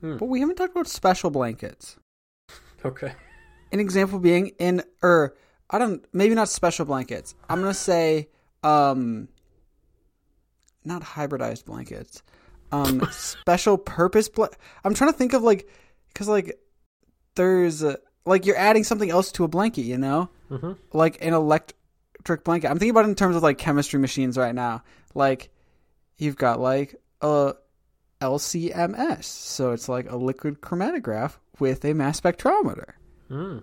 [0.00, 0.16] Hmm.
[0.16, 1.96] but we haven't talked about special blankets.
[2.84, 3.12] Okay.
[3.72, 5.34] An example being in, or
[5.70, 7.34] I don't, maybe not special blankets.
[7.48, 8.28] I'm going to say,
[8.62, 9.28] um,
[10.84, 12.22] not hybridized blankets.
[12.72, 14.28] Um, special purpose.
[14.28, 14.48] Bla-
[14.84, 15.68] I'm trying to think of like,
[16.08, 16.58] because like,
[17.34, 20.72] there's uh like you're adding something else to a blanket, you know, Mm-hmm.
[20.92, 22.68] like an electric blanket.
[22.70, 24.82] I'm thinking about it in terms of like chemistry machines right now.
[25.14, 25.50] Like,
[26.16, 27.54] you've got like a
[28.20, 32.92] LCMS, so it's like a liquid chromatograph with a mass spectrometer
[33.30, 33.62] Mm.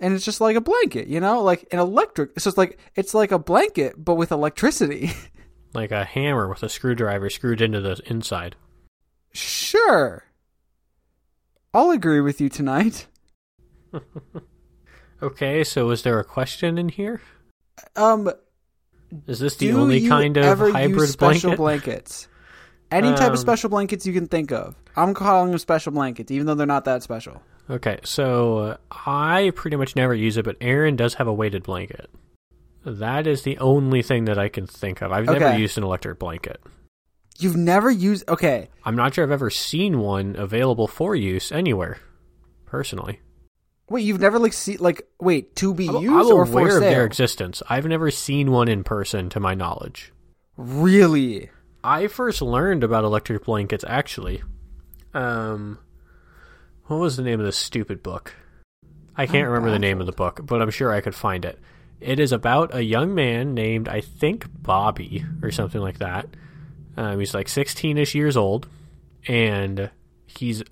[0.00, 2.30] And it's just like a blanket, you know, like an electric.
[2.36, 5.10] It's just like it's like a blanket, but with electricity.
[5.74, 8.56] Like a hammer with a screwdriver screwed into the inside.
[9.34, 10.24] sure,
[11.74, 13.06] I'll agree with you tonight.
[15.22, 17.20] Okay, so is there a question in here?
[17.96, 18.30] Um,
[19.26, 21.86] Is this the only kind of ever hybrid use special blanket?
[21.86, 22.28] blankets?
[22.92, 24.76] Any type Um, of special blankets you can think of.
[24.96, 27.42] I'm calling them special blankets, even though they're not that special.
[27.70, 31.62] Okay, so uh, I pretty much never use it, but Erin does have a weighted
[31.64, 32.08] blanket.
[32.84, 35.12] That is the only thing that I can think of.
[35.12, 35.58] I've never Okay.
[35.58, 36.60] used an electric blanket.
[37.38, 38.28] You've never used.
[38.28, 41.98] Okay, I'm not sure I've ever seen one available for use anywhere,
[42.66, 43.20] personally.
[43.90, 46.76] wait, you've never like see like wait to be I'm, used I'm or aware for
[46.76, 47.62] of their existence.
[47.68, 50.12] I've never seen one in person, to my knowledge.
[50.56, 51.50] really?
[51.84, 54.42] I first learned about electric blankets actually.
[55.14, 55.78] Um,
[56.88, 58.34] what was the name of this stupid book?
[59.16, 61.44] I can't I'm remember the name of the book, but I'm sure I could find
[61.44, 61.58] it.
[62.00, 66.26] It is about a young man named I think Bobby or something like that.
[66.96, 68.68] Um, he's like 16ish years old,
[69.26, 69.90] and
[70.26, 70.62] he's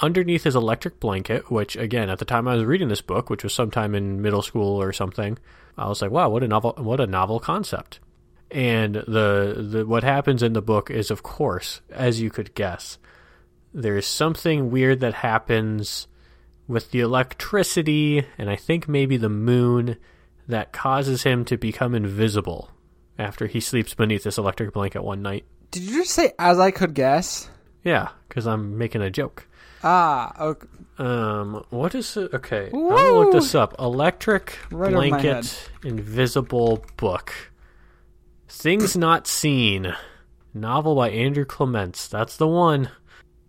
[0.00, 1.50] underneath his electric blanket.
[1.50, 4.42] Which, again, at the time I was reading this book, which was sometime in middle
[4.42, 5.38] school or something,
[5.76, 6.74] I was like, "Wow, what a novel!
[6.78, 8.00] What a novel concept!"
[8.50, 12.98] And the, the what happens in the book is, of course, as you could guess,
[13.72, 16.06] there's something weird that happens
[16.66, 19.96] with the electricity and I think maybe the moon
[20.46, 22.70] that causes him to become invisible
[23.18, 25.44] after he sleeps beneath this electric blanket one night.
[25.70, 27.50] Did you just say as I could guess?
[27.84, 29.46] Yeah, because I'm making a joke.
[29.82, 30.66] Ah, okay.
[30.98, 32.34] Um, what is it?
[32.34, 32.88] Okay, I'm Woo!
[32.88, 33.76] gonna look this up.
[33.78, 37.32] Electric Right blanket invisible book.
[38.48, 39.94] Things not seen.
[40.52, 42.08] Novel by Andrew Clements.
[42.08, 42.90] That's the one.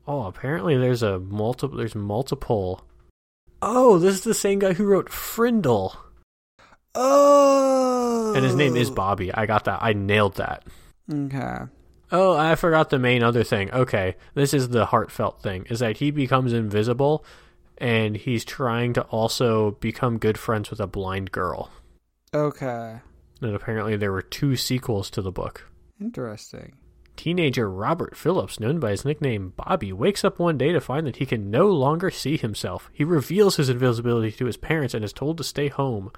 [0.10, 1.78] Oh, apparently there's a multiple.
[1.78, 2.84] There's multiple.
[3.62, 5.96] Oh, this is the same guy who wrote Frindle,
[6.96, 8.34] Oh.
[8.36, 9.32] and his name is Bobby.
[9.34, 9.84] I got that.
[9.84, 10.64] I nailed that.
[11.12, 11.60] Okay.
[12.12, 13.72] Oh, I forgot the main other thing.
[13.72, 17.24] Okay, this is the heartfelt thing: is that he becomes invisible,
[17.78, 21.70] and he's trying to also become good friends with a blind girl.
[22.34, 23.00] Okay.
[23.42, 25.70] And apparently, there were two sequels to the book.
[26.02, 26.74] Interesting.
[27.20, 31.18] Teenager Robert Phillips, known by his nickname Bobby, wakes up one day to find that
[31.18, 32.90] he can no longer see himself.
[32.94, 36.14] He reveals his invisibility to his parents and is told to stay home.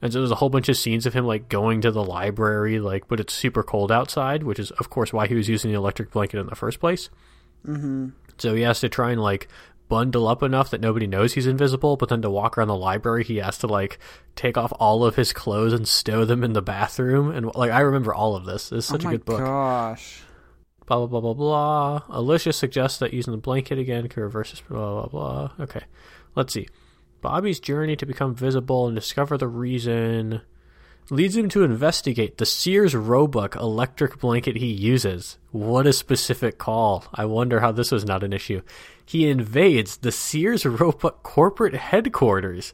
[0.00, 2.80] And so there's a whole bunch of scenes of him like going to the library,
[2.80, 5.76] like, but it's super cold outside, which is of course why he was using the
[5.76, 7.10] electric blanket in the first place.
[7.66, 8.08] Mm-hmm.
[8.38, 9.48] So he has to try and like
[9.88, 13.24] bundle up enough that nobody knows he's invisible, but then to walk around the library,
[13.24, 13.98] he has to like
[14.36, 17.30] take off all of his clothes and stow them in the bathroom.
[17.30, 18.70] And like I remember all of this.
[18.70, 19.40] This is oh such oh a good book.
[19.40, 20.22] gosh.
[20.86, 22.02] Blah blah blah blah blah.
[22.08, 24.60] Alicia suggests that using the blanket again can reverse this.
[24.60, 25.64] Blah blah blah.
[25.64, 25.82] Okay,
[26.34, 26.68] let's see.
[27.20, 30.40] Bobby's journey to become visible and discover the reason
[31.10, 35.38] leads him to investigate the Sears Roebuck electric blanket he uses.
[35.50, 37.04] What a specific call.
[37.14, 38.62] I wonder how this was not an issue.
[39.04, 42.72] He invades the Sears Roebuck corporate headquarters.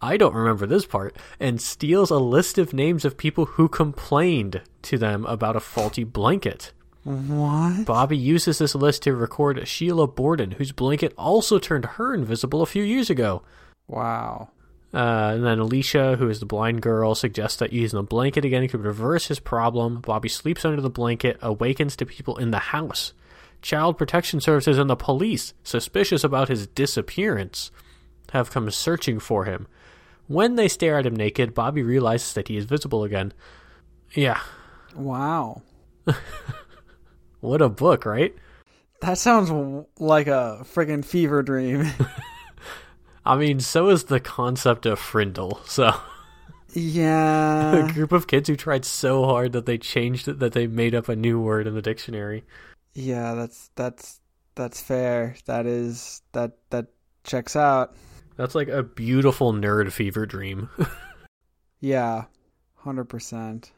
[0.00, 4.62] I don't remember this part, and steals a list of names of people who complained
[4.82, 6.72] to them about a faulty blanket.
[7.04, 7.84] What?
[7.84, 12.66] Bobby uses this list to record Sheila Borden, whose blanket also turned her invisible a
[12.66, 13.42] few years ago.
[13.88, 14.50] Wow.
[14.92, 18.68] Uh, and then Alicia, who is the blind girl, suggests that using the blanket again
[18.68, 20.00] could reverse his problem.
[20.00, 23.14] Bobby sleeps under the blanket, awakens to people in the house.
[23.62, 27.70] Child Protection Services and the police, suspicious about his disappearance,
[28.32, 29.66] have come searching for him.
[30.26, 33.32] When they stare at him naked, Bobby realizes that he is visible again.
[34.14, 34.40] Yeah,
[34.94, 35.62] Wow.
[37.40, 38.34] what a book, right?
[39.00, 39.50] That sounds
[39.98, 41.90] like a friggin' fever dream.
[43.24, 45.64] I mean, so is the concept of Frindle.
[45.66, 45.94] So,
[46.72, 50.66] yeah, a group of kids who tried so hard that they changed it, that they
[50.66, 52.44] made up a new word in the dictionary.
[52.94, 54.20] Yeah, that's that's
[54.54, 55.36] that's fair.
[55.46, 56.86] That is that that
[57.24, 57.94] checks out.
[58.36, 60.68] That's like a beautiful nerd fever dream.
[61.82, 62.26] Yeah.
[62.84, 63.70] 100%.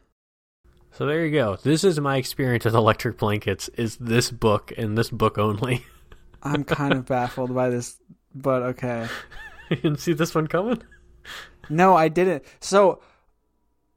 [0.92, 1.56] so there you go.
[1.56, 3.68] This is my experience with electric blankets.
[3.76, 5.84] Is this book and this book only?
[6.42, 7.98] I'm kind of baffled by this,
[8.34, 9.08] but okay.
[9.70, 10.82] you didn't see this one coming?
[11.68, 12.44] No, I didn't.
[12.60, 13.00] So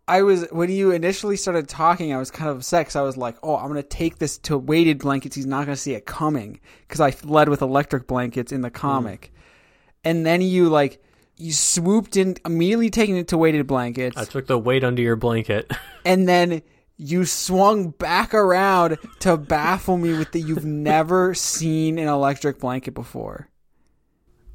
[0.07, 3.17] I was when you initially started talking, I was kind of upset because I was
[3.17, 5.35] like, "Oh, I'm gonna take this to weighted blankets.
[5.35, 8.75] He's not gonna see it coming." Because I led with electric blankets in the hmm.
[8.75, 9.33] comic,
[10.03, 11.01] and then you like
[11.37, 15.15] you swooped in immediately taking it to weighted blankets, I took the weight under your
[15.15, 15.71] blanket.
[16.05, 16.61] and then
[16.97, 22.95] you swung back around to baffle me with that you've never seen an electric blanket
[22.95, 23.49] before,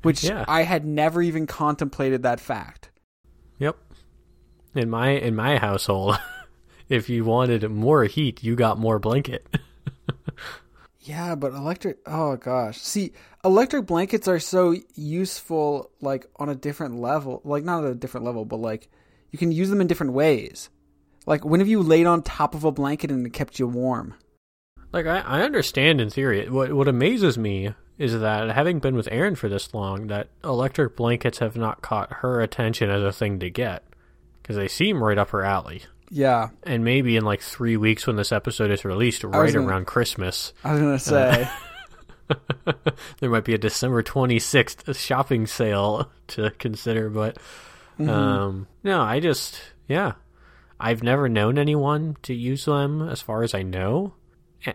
[0.02, 0.44] which Yeah.
[0.48, 2.90] I had never even contemplated that fact.
[3.58, 3.76] yep.
[4.74, 6.18] In my in my household,
[6.88, 9.46] if you wanted more heat, you got more blanket.
[11.04, 11.98] Yeah, but electric.
[12.06, 13.12] Oh gosh, see,
[13.44, 17.40] electric blankets are so useful, like on a different level.
[17.44, 18.88] Like not at a different level, but like
[19.32, 20.70] you can use them in different ways.
[21.26, 24.14] Like when have you laid on top of a blanket and it kept you warm?
[24.92, 26.48] Like I, I understand in theory.
[26.48, 30.96] What what amazes me is that having been with Erin for this long, that electric
[30.96, 33.82] blankets have not caught her attention as a thing to get
[34.42, 35.82] because they seem right up her alley.
[36.10, 39.86] Yeah, And maybe in like three weeks when this episode is released, right gonna- around
[39.86, 41.48] Christmas, I was gonna say.
[43.20, 47.08] there might be a December twenty sixth shopping sale to consider.
[47.10, 47.38] But
[47.98, 48.08] Mm-hmm.
[48.08, 50.12] um, no, I just yeah,
[50.80, 54.14] I've never known anyone to use them as far as I know.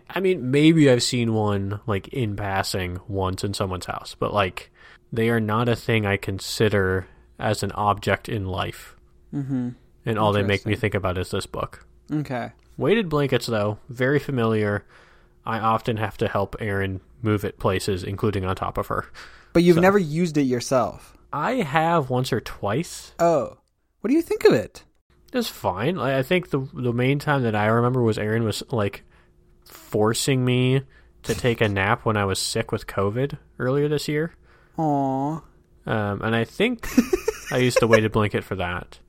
[0.10, 4.72] I- mean, maybe I've seen one like in passing once in someone's house, but like
[5.12, 7.08] they are not a thing I consider
[7.40, 8.96] as an object in life.
[9.34, 9.70] mm-hmm.
[10.06, 11.86] And all they make me think about is this book.
[12.12, 12.54] Okay.
[12.78, 14.86] Weighted blankets, though, very familiar.
[15.46, 19.06] I often have to help Erin move it places, including on top of her.
[19.52, 21.18] But you've So- never used it yourself.
[21.34, 23.14] I have once or twice.
[23.20, 23.58] Oh,
[24.00, 24.84] what do you think of it?
[25.34, 26.00] It's fine.
[26.00, 29.04] I I think the the main time that I remember was Erin was like
[29.70, 30.82] forcing me
[31.24, 34.34] to take a nap when I was sick with COVID earlier this year.
[34.78, 35.42] Aw.
[35.86, 36.88] Um, and I think
[37.52, 39.00] I used the weighted blanket for that.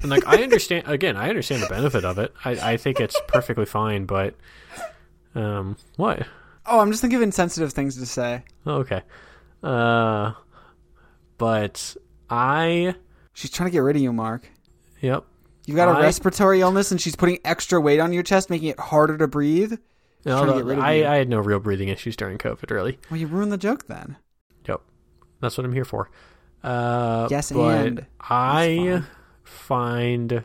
[0.00, 2.32] And like I understand again, I understand the benefit of it.
[2.44, 4.34] I, I think it's perfectly fine, but
[5.34, 6.26] um what?
[6.64, 8.44] Oh, I'm just thinking of insensitive things to say.
[8.64, 9.02] Oh, okay.
[9.62, 10.32] Uh
[11.38, 11.96] but
[12.30, 12.94] I
[13.32, 14.48] She's trying to get rid of you, Mark.
[15.00, 15.24] yep.
[15.66, 18.68] You've got a I- respiratory illness, and she's putting extra weight on your chest, making
[18.68, 19.74] it harder to breathe.
[20.24, 21.04] No, trying to get rid of I.
[21.04, 22.98] I had no real breathing issues during COVID, really.
[23.10, 24.16] Well, you ruined the joke then.
[24.66, 24.80] Yep.
[25.40, 26.10] That's what I'm here for.
[26.64, 28.06] Uh, Yes, but and.
[28.20, 29.02] I
[29.44, 30.42] find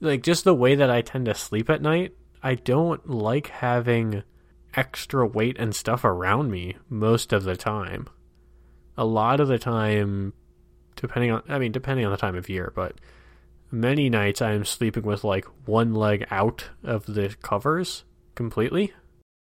[0.00, 4.22] like just the way that I tend to sleep at night, I don't like having
[4.76, 8.08] extra weight and stuff around me most of the time.
[8.98, 10.32] A lot of the time
[10.96, 13.00] depending on I mean depending on the time of year, but
[13.74, 18.92] many nights I'm sleeping with like one leg out of the covers completely.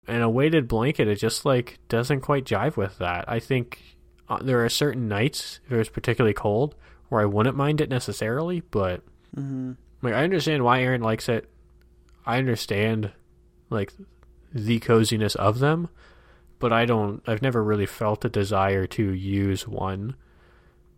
[0.08, 3.26] And a weighted blanket it just like doesn't quite jive with that.
[3.28, 3.82] I think
[4.30, 6.76] uh, there are certain nights if it was particularly cold
[7.10, 9.02] where I wouldn't mind it necessarily, but
[9.36, 9.74] mm-hmm.
[10.02, 11.50] like I understand why Erin likes it.
[12.26, 13.12] I understand
[13.70, 13.92] like
[14.54, 15.90] the coziness of them,
[16.58, 20.16] but I don't I've never really felt a desire to use one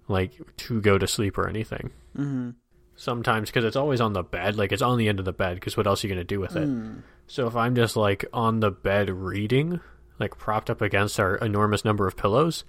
[0.07, 1.91] like to go to sleep or anything.
[2.15, 2.51] hmm
[2.95, 5.59] Sometimes cuz it's always on the bed, like it's on the end of the bed
[5.61, 6.67] cuz what else are you going to do with it?
[6.67, 7.01] Mm.
[7.27, 9.79] So if I'm just like on the bed reading,
[10.19, 12.63] like propped up against our enormous number of pillows,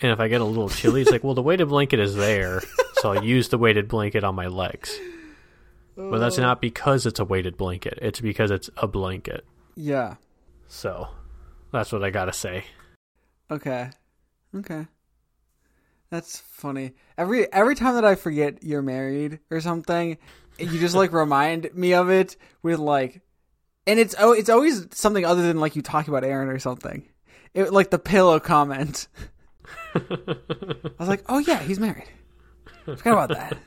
[0.00, 2.62] and if I get a little chilly, it's like, well, the weighted blanket is there,
[2.94, 4.98] so I'll use the weighted blanket on my legs.
[5.96, 7.98] But that's not because it's a weighted blanket.
[8.00, 9.44] It's because it's a blanket.
[9.76, 10.14] Yeah.
[10.66, 11.08] So
[11.72, 12.64] that's what I gotta say.
[13.50, 13.90] Okay.
[14.54, 14.86] Okay.
[16.10, 16.92] That's funny.
[17.16, 20.18] Every every time that I forget you're married or something,
[20.58, 23.20] you just like remind me of it with like
[23.86, 27.08] and it's oh it's always something other than like you talk about Erin or something.
[27.54, 29.08] It like the pillow comment.
[29.94, 30.00] I
[30.98, 32.08] was like, "Oh yeah, he's married."
[32.84, 33.58] Forgot about that.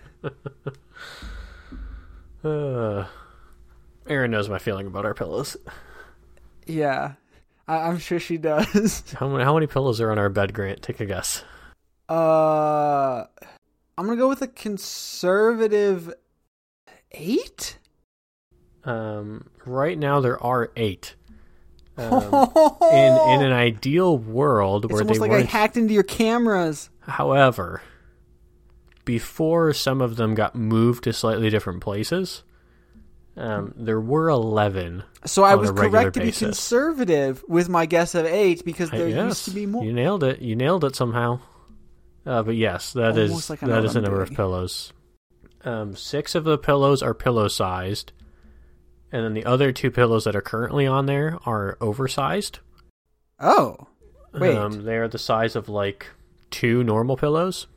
[2.44, 3.06] Uh,
[4.08, 5.56] Erin knows my feeling about our pillows.
[6.66, 7.14] Yeah.
[7.68, 9.04] I, I'm sure she does.
[9.18, 10.82] How many how many pillows are on our bed, Grant?
[10.82, 11.44] Take a guess.
[12.10, 13.26] Uh
[13.98, 16.12] I'm going to go with a conservative
[17.12, 17.78] 8?
[18.86, 21.16] Um, right now there are eight.
[21.96, 22.12] Um,
[22.92, 26.04] in in an ideal world where It's almost they like I weren't hacked into your
[26.04, 26.90] cameras.
[27.02, 27.82] However,
[29.06, 32.44] before some of them got moved to slightly different places,
[33.38, 35.04] um, there were 11.
[35.26, 36.40] So I was correct to be basis.
[36.40, 39.84] conservative with my guess of eight because I- there used to be more.
[39.86, 40.42] You nailed it.
[40.42, 41.40] You nailed it somehow.
[42.26, 44.94] Uh, but yes, that is Almost like I know that is the number of pillows.
[45.66, 48.12] Um, six of the pillows are pillow sized,
[49.12, 52.60] and then the other two pillows that are currently on there are oversized.
[53.40, 53.88] Oh,
[54.34, 54.56] wait.
[54.58, 56.08] Um, they're the size of like
[56.52, 57.68] two normal pillows,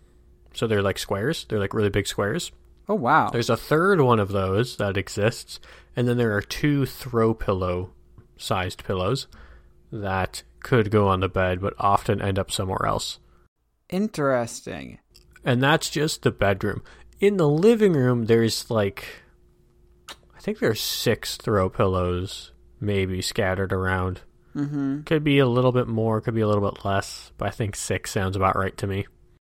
[0.54, 1.44] so they're like squares.
[1.48, 2.52] They're like really big squares.
[2.88, 3.30] oh wow.
[3.30, 5.58] There's a third one of those that exists,
[5.96, 7.90] and then there are two throw pillow
[8.36, 9.26] sized pillows
[9.90, 13.18] that could go on the bed but often end up somewhere else.
[13.88, 14.98] Interesting.
[15.44, 16.82] And that's just the bedroom.
[17.20, 19.06] In the living room, there's like,
[20.10, 24.20] I think there's six throw pillows maybe scattered around.
[24.54, 25.02] Mm-hmm.
[25.02, 27.76] Could be a little bit more, could be a little bit less, but I think
[27.76, 29.06] six sounds about right to me.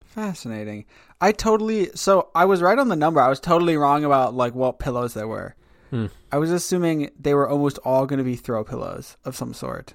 [0.06, 0.86] Fascinating.
[1.22, 1.92] I totally.
[1.94, 3.22] So I was right on the number.
[3.22, 5.56] I was totally wrong about like what pillows there were.
[5.92, 6.08] Hmm.
[6.32, 9.94] I was assuming they were almost all going to be throw pillows of some sort.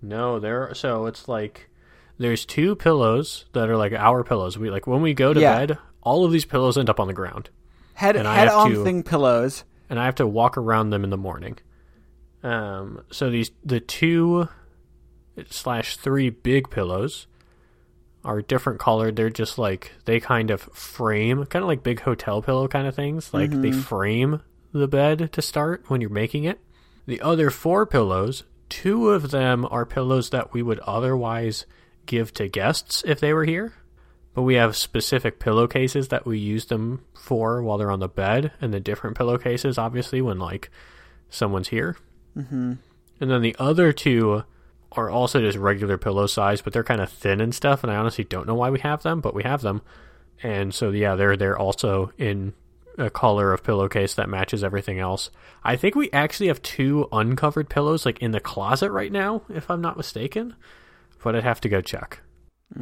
[0.00, 0.72] No, there.
[0.74, 1.68] So it's like
[2.18, 4.56] there's two pillows that are like our pillows.
[4.58, 5.56] We like when we go to Yeah.
[5.66, 7.50] bed, all of these pillows end up on the ground,
[7.94, 9.64] Head And I head have on to- thing pillows.
[9.88, 11.58] and I have to walk around them in the morning.
[12.42, 14.48] Um, so these the two
[15.50, 17.26] slash three big pillows
[18.24, 19.16] are different colored.
[19.16, 22.94] They're just like they kind of frame, kind of like big hotel pillow kind of
[22.94, 23.32] things.
[23.32, 23.82] Like they Mhm.
[23.82, 24.40] frame
[24.72, 26.60] the bed to start when you're making it.
[27.06, 31.66] The other four pillows, two of them are pillows that we would otherwise
[32.06, 33.74] give to guests if they were here.
[34.34, 38.52] But we have specific pillowcases that we use them for while they're on the bed,
[38.60, 40.70] and the different pillowcases, obviously, when like
[41.30, 41.96] someone's here.
[42.36, 42.74] Mm-hmm.
[43.20, 44.44] And then the other two
[44.92, 47.82] are also just regular pillow size, but they're kind of thin and stuff.
[47.82, 49.82] And I honestly don't know why we have them, but we have them.
[50.42, 52.52] And so yeah, they're they're also in
[52.98, 55.30] a color of pillowcase that matches everything else.
[55.62, 59.70] I think we actually have two uncovered pillows like in the closet right now, if
[59.70, 60.56] I'm not mistaken.
[61.22, 62.20] But I'd have to go check.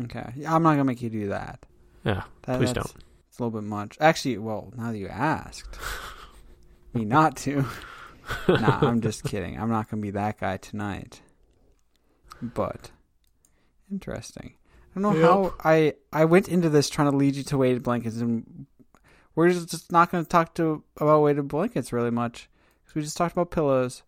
[0.05, 0.33] Okay.
[0.37, 1.65] Yeah, I'm not gonna make you do that.
[2.05, 2.93] Yeah, That- please don't.
[3.29, 3.97] It's a little bit much.
[4.01, 5.79] Actually, well, now that you asked,
[6.95, 7.65] me not to.
[8.49, 9.59] nah, I'm just kidding.
[9.59, 11.21] I'm not gonna be that guy tonight.
[12.43, 12.91] But
[13.91, 14.55] interesting.
[14.97, 15.31] I don't know Yep.
[15.31, 18.67] how I I went into this trying to lead you to weighted blankets, and
[19.35, 22.49] we're just just not going to talk to about weighted blankets really much
[22.83, 24.03] because we just talked about pillows.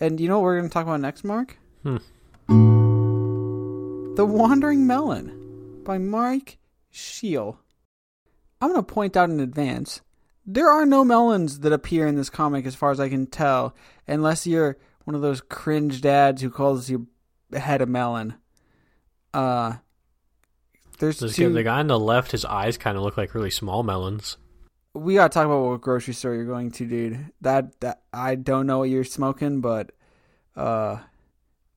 [0.00, 1.56] And you know what we're going to talk about next, Mark?
[1.82, 1.96] Hmm.
[4.18, 6.58] The Wandering Melon by Mike
[6.90, 7.60] Scheel.
[8.60, 10.00] I'm going to point out in advance
[10.44, 13.76] there are no melons that appear in this comic as far as I can tell,
[14.08, 17.02] unless you're one of those cringe dads who calls your
[17.52, 18.34] head a melon.
[19.32, 19.74] Uh,
[20.98, 21.50] there's This two.
[21.50, 24.36] guy, the guy on the left, his eyes kind of look like really small melons.
[24.94, 27.26] we gotta talk about what grocery store you're going to, dude.
[27.40, 29.92] That that I don't know what you're smoking, but
[30.56, 30.98] uh,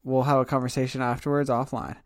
[0.04, 1.98] we'll have a conversation afterwards offline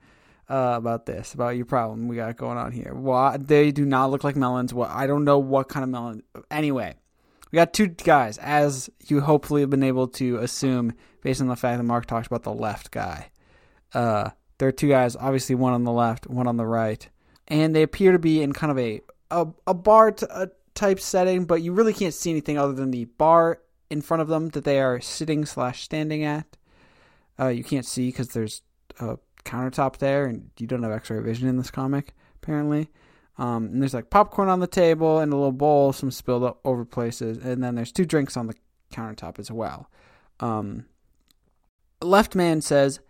[0.50, 2.94] uh, about this, about your problem we got going on here.
[2.94, 4.74] Why they do not look like melons?
[4.74, 6.24] What I don't know what kind of melon.
[6.52, 6.96] Anyway,
[7.52, 11.56] we got two guys, as you hopefully have been able to assume based on the
[11.56, 13.30] fact that Mark talked about the left guy.
[13.94, 17.08] Uh, there are two guys, obviously one on the left, one on the right,
[17.48, 21.00] and they appear to be in kind of a a, a bar t- a type
[21.00, 24.50] setting, but you really can't see anything other than the bar in front of them
[24.50, 26.58] that they are sitting slash standing at.
[27.40, 28.62] Uh, you can't see because there's
[29.00, 32.14] a countertop there, and you don't have X-ray vision in this comic
[32.46, 32.90] apparently.
[33.38, 36.58] Um, and there's like popcorn on the table and a little bowl, some spilled o-
[36.64, 38.56] over places, and then there's two drinks on the
[38.94, 39.90] countertop as well.
[40.40, 40.86] Um,
[42.02, 43.02] left man says,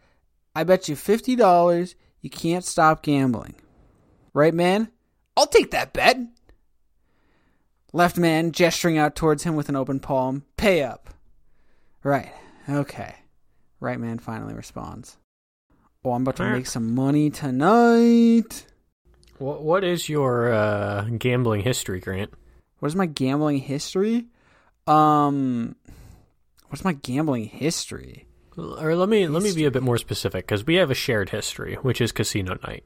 [0.55, 3.55] "I bet you fifty dollars you can't stop gambling."
[4.33, 4.89] Right, man?
[5.37, 6.17] I'll take that bet.
[7.93, 10.43] Left man gesturing out towards him with an open palm.
[10.57, 11.13] Pay up.
[12.03, 12.33] Right.
[12.67, 13.15] Okay.
[13.79, 15.17] Right man finally responds.
[16.05, 18.67] Oh, I'm about to make some money tonight.
[19.39, 22.31] What What is your uh, gambling history, Grant?
[22.79, 24.27] What is my gambling history?
[24.85, 25.75] Um,
[26.69, 28.27] what's my gambling history?
[28.55, 31.31] Or let me let me be a bit more specific because we have a shared
[31.31, 32.85] history, which is casino night,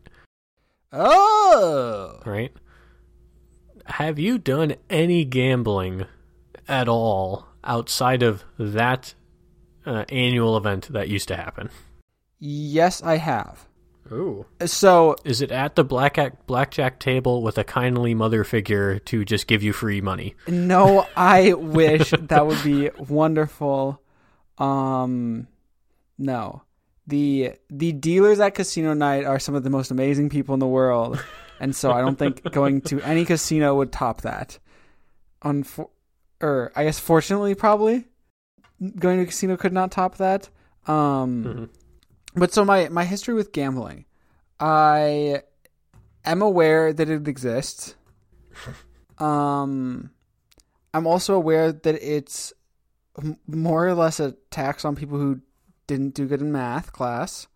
[0.94, 2.54] Oh, right?
[3.86, 6.06] Have you done any gambling
[6.68, 9.14] at all outside of that
[9.86, 11.70] uh, annual event that used to happen?
[12.40, 13.66] Yes, I have.
[14.12, 14.46] Ooh.
[14.66, 19.46] So Is it at the blackjack blackjack table with a kindly mother figure to just
[19.46, 20.36] give you free money?
[20.48, 24.02] No, I wish that would be wonderful.
[24.58, 25.48] Um,
[26.18, 26.64] no,
[27.06, 30.68] the the dealers at casino night are some of the most amazing people in the
[30.68, 31.24] world,
[31.60, 34.58] and so I don't think going to any casino would top that.
[35.44, 35.90] Unfor-
[36.42, 38.06] or I guess fortunately, probably
[38.98, 40.50] going to a casino could not top that.
[40.88, 41.70] Um, Mhm.
[42.40, 44.06] But so my my history with gambling,
[44.60, 45.44] I
[46.26, 47.96] am aware that it exists.
[49.20, 50.12] Um,
[50.94, 52.54] I'm also aware that it's
[53.48, 55.42] more or less a tax on people who
[55.88, 57.48] didn't do good in math class.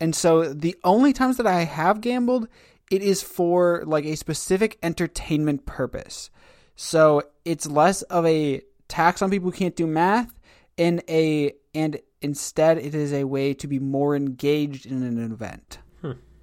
[0.00, 2.48] And so the only times that I have gambled,
[2.90, 6.30] it is for like a specific entertainment purpose.
[6.74, 10.32] So it's less of a tax on people who can't do math
[10.76, 15.78] and a and instead it is a way to be more engaged in an event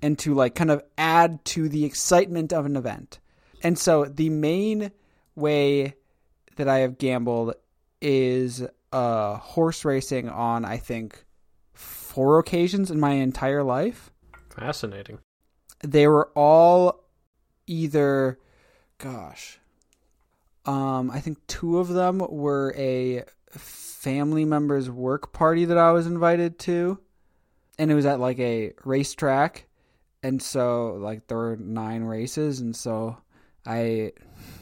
[0.01, 3.19] and to like kind of add to the excitement of an event.
[3.61, 4.91] And so the main
[5.35, 5.95] way
[6.55, 7.53] that I have gambled
[8.01, 11.25] is uh horse racing on I think
[11.73, 14.11] four occasions in my entire life.
[14.49, 15.19] Fascinating.
[15.83, 17.03] They were all
[17.67, 18.39] either
[18.99, 19.59] gosh.
[20.65, 23.23] Um I think two of them were a
[23.59, 26.99] family member's work party that I was invited to.
[27.79, 29.67] And it was at like a racetrack.
[30.21, 33.17] And so like there were nine races and so
[33.65, 34.13] I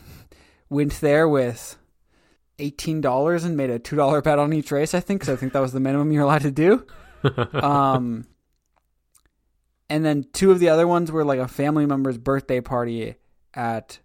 [0.69, 1.77] went there with
[2.59, 4.93] eighteen dollars and made a two dollar bet on each race.
[4.93, 6.85] I think because I think that was the minimum you're allowed to do.
[7.53, 8.25] Um,
[9.91, 13.15] and then two of the other ones were like a family member's birthday party
[13.53, 13.99] at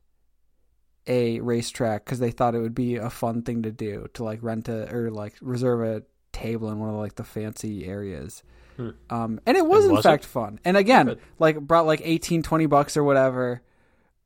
[1.06, 4.42] a racetrack because they thought it would be a fun thing to do to like
[4.42, 6.02] rent a or like reserve a
[6.32, 8.42] table in one of like the fancy areas.
[8.76, 8.90] Hmm.
[9.08, 10.08] Um, and it was And in was it?
[10.08, 10.60] fact fun.
[10.64, 11.20] And again, Good.
[11.38, 13.62] like brought like 18, 20 bucks or whatever.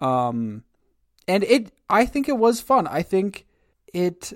[0.01, 0.65] Um,
[1.29, 2.87] and it, I think it was fun.
[2.87, 3.47] I think
[3.93, 4.33] it,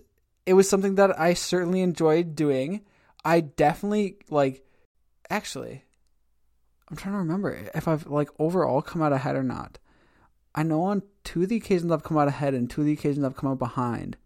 [0.47, 2.83] it was something that I certainly enjoyed doing.
[3.25, 4.63] I definitely like,
[5.31, 5.83] actually,
[6.89, 9.79] I'm trying to remember if I've like overall come out ahead or not.
[10.55, 12.93] I know on two of the occasions I've come out ahead and two of the
[12.93, 14.17] occasions I've come out behind,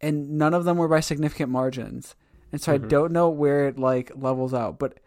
[0.00, 2.14] and none of them were by significant margins.
[2.52, 2.88] And so I Mhm.
[2.88, 4.78] don't know where it like levels out.
[4.78, 4.98] But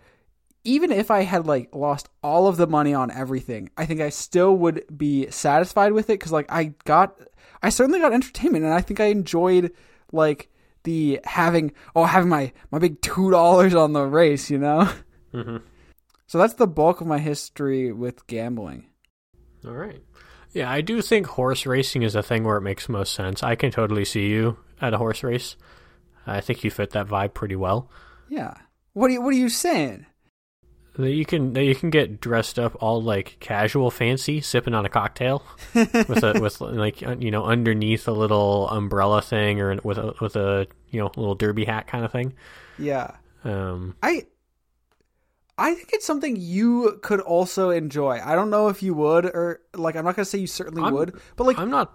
[0.63, 4.07] even if I had like lost all of the money on everything, I think I
[4.09, 7.19] still would be satisfied with it because like I got,
[7.61, 9.73] I certainly got entertainment, and I think I enjoyed
[10.13, 10.49] like
[10.83, 14.89] the having oh having my my big two dollars on the race, you know.
[15.33, 15.57] hmm
[16.27, 18.85] So that's the bulk of my history with gambling.
[19.65, 20.01] All right.
[20.53, 23.41] Yeah, I do think horse racing is a thing where it makes most sense.
[23.41, 25.55] I can totally see you at a horse race.
[26.27, 27.89] I think you fit that vibe pretty well.
[28.29, 28.53] Yeah.
[28.93, 30.05] What are you What are you saying?
[30.95, 34.85] That you can that you can get dressed up all like casual fancy, sipping on
[34.85, 35.43] a cocktail
[35.73, 40.35] with a with like you know underneath a little umbrella thing or with a with
[40.35, 42.33] a you know little derby hat kind of thing.
[42.77, 43.15] Yeah.
[43.43, 44.27] Um, I
[45.57, 48.19] I think it's something you could also enjoy.
[48.23, 50.93] I don't know if you would or like I'm not gonna say you certainly I'm-
[50.93, 51.93] would, but like I'm not.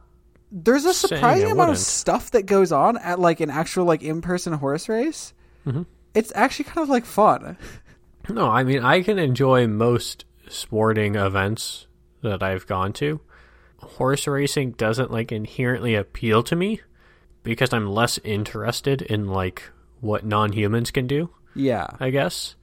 [0.52, 4.20] there's a surprising amount of stuff that goes on at like an actual like in
[4.22, 5.32] person horse race.
[5.66, 5.86] Mhm.
[6.14, 7.56] It's actually kind of like fun.
[8.30, 11.86] No, I mean I can enjoy most sporting events
[12.22, 13.20] that I've gone to.
[13.78, 16.80] Horse racing doesn't like inherently appeal to me
[17.42, 19.62] because I'm less interested in like
[20.00, 21.30] what non-humans can do.
[21.54, 21.86] Yeah.
[21.98, 22.54] I guess.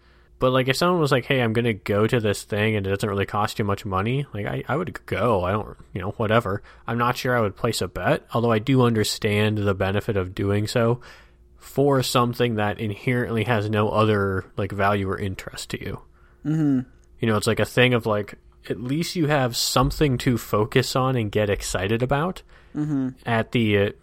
[0.45, 2.89] But like if someone was like, "Hey, I'm gonna go to this thing and it
[2.91, 5.43] doesn't really cost you much money," like I, I would go.
[5.43, 6.61] I don't, you know, whatever.
[6.85, 10.35] I'm not sure I would place a bet, although I do understand the benefit of
[10.35, 11.01] doing so
[11.57, 16.01] for something that inherently has no other like value or interest to you.
[16.45, 16.81] Mm-hmm.
[17.21, 18.35] You know, it's like a thing of like
[18.69, 22.43] at least you have something to focus on and get excited about
[22.75, 23.09] Mm-hmm.
[23.25, 23.95] at the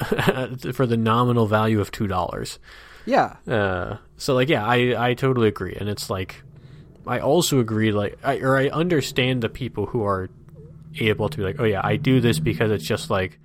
[0.00, 2.58] uh, for the nominal value of two dollars.
[3.06, 3.36] Yeah.
[3.46, 6.42] Uh, so like, yeah, I I totally agree, and it's like,
[7.06, 10.28] I also agree, like, I or I understand the people who are
[11.00, 13.38] able to be like, oh yeah, I do this because it's just like,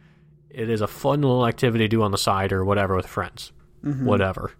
[0.49, 3.51] it is a fun little activity to do on the side or whatever with friends,
[3.83, 4.03] Mhm.
[4.05, 4.51] whatever.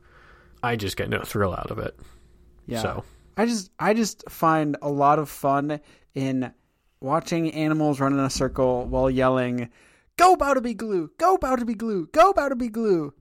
[0.62, 1.98] I just get no thrill out of it.
[2.66, 2.82] Yeah.
[2.82, 3.04] So
[3.38, 5.80] I just I just find a lot of fun
[6.14, 6.52] in
[7.00, 9.70] watching animals run in a circle while yelling,
[10.18, 11.12] "Go Bow to be glue!
[11.18, 12.10] Go Bow to be glue!
[12.12, 13.14] Go Bow to be glue!"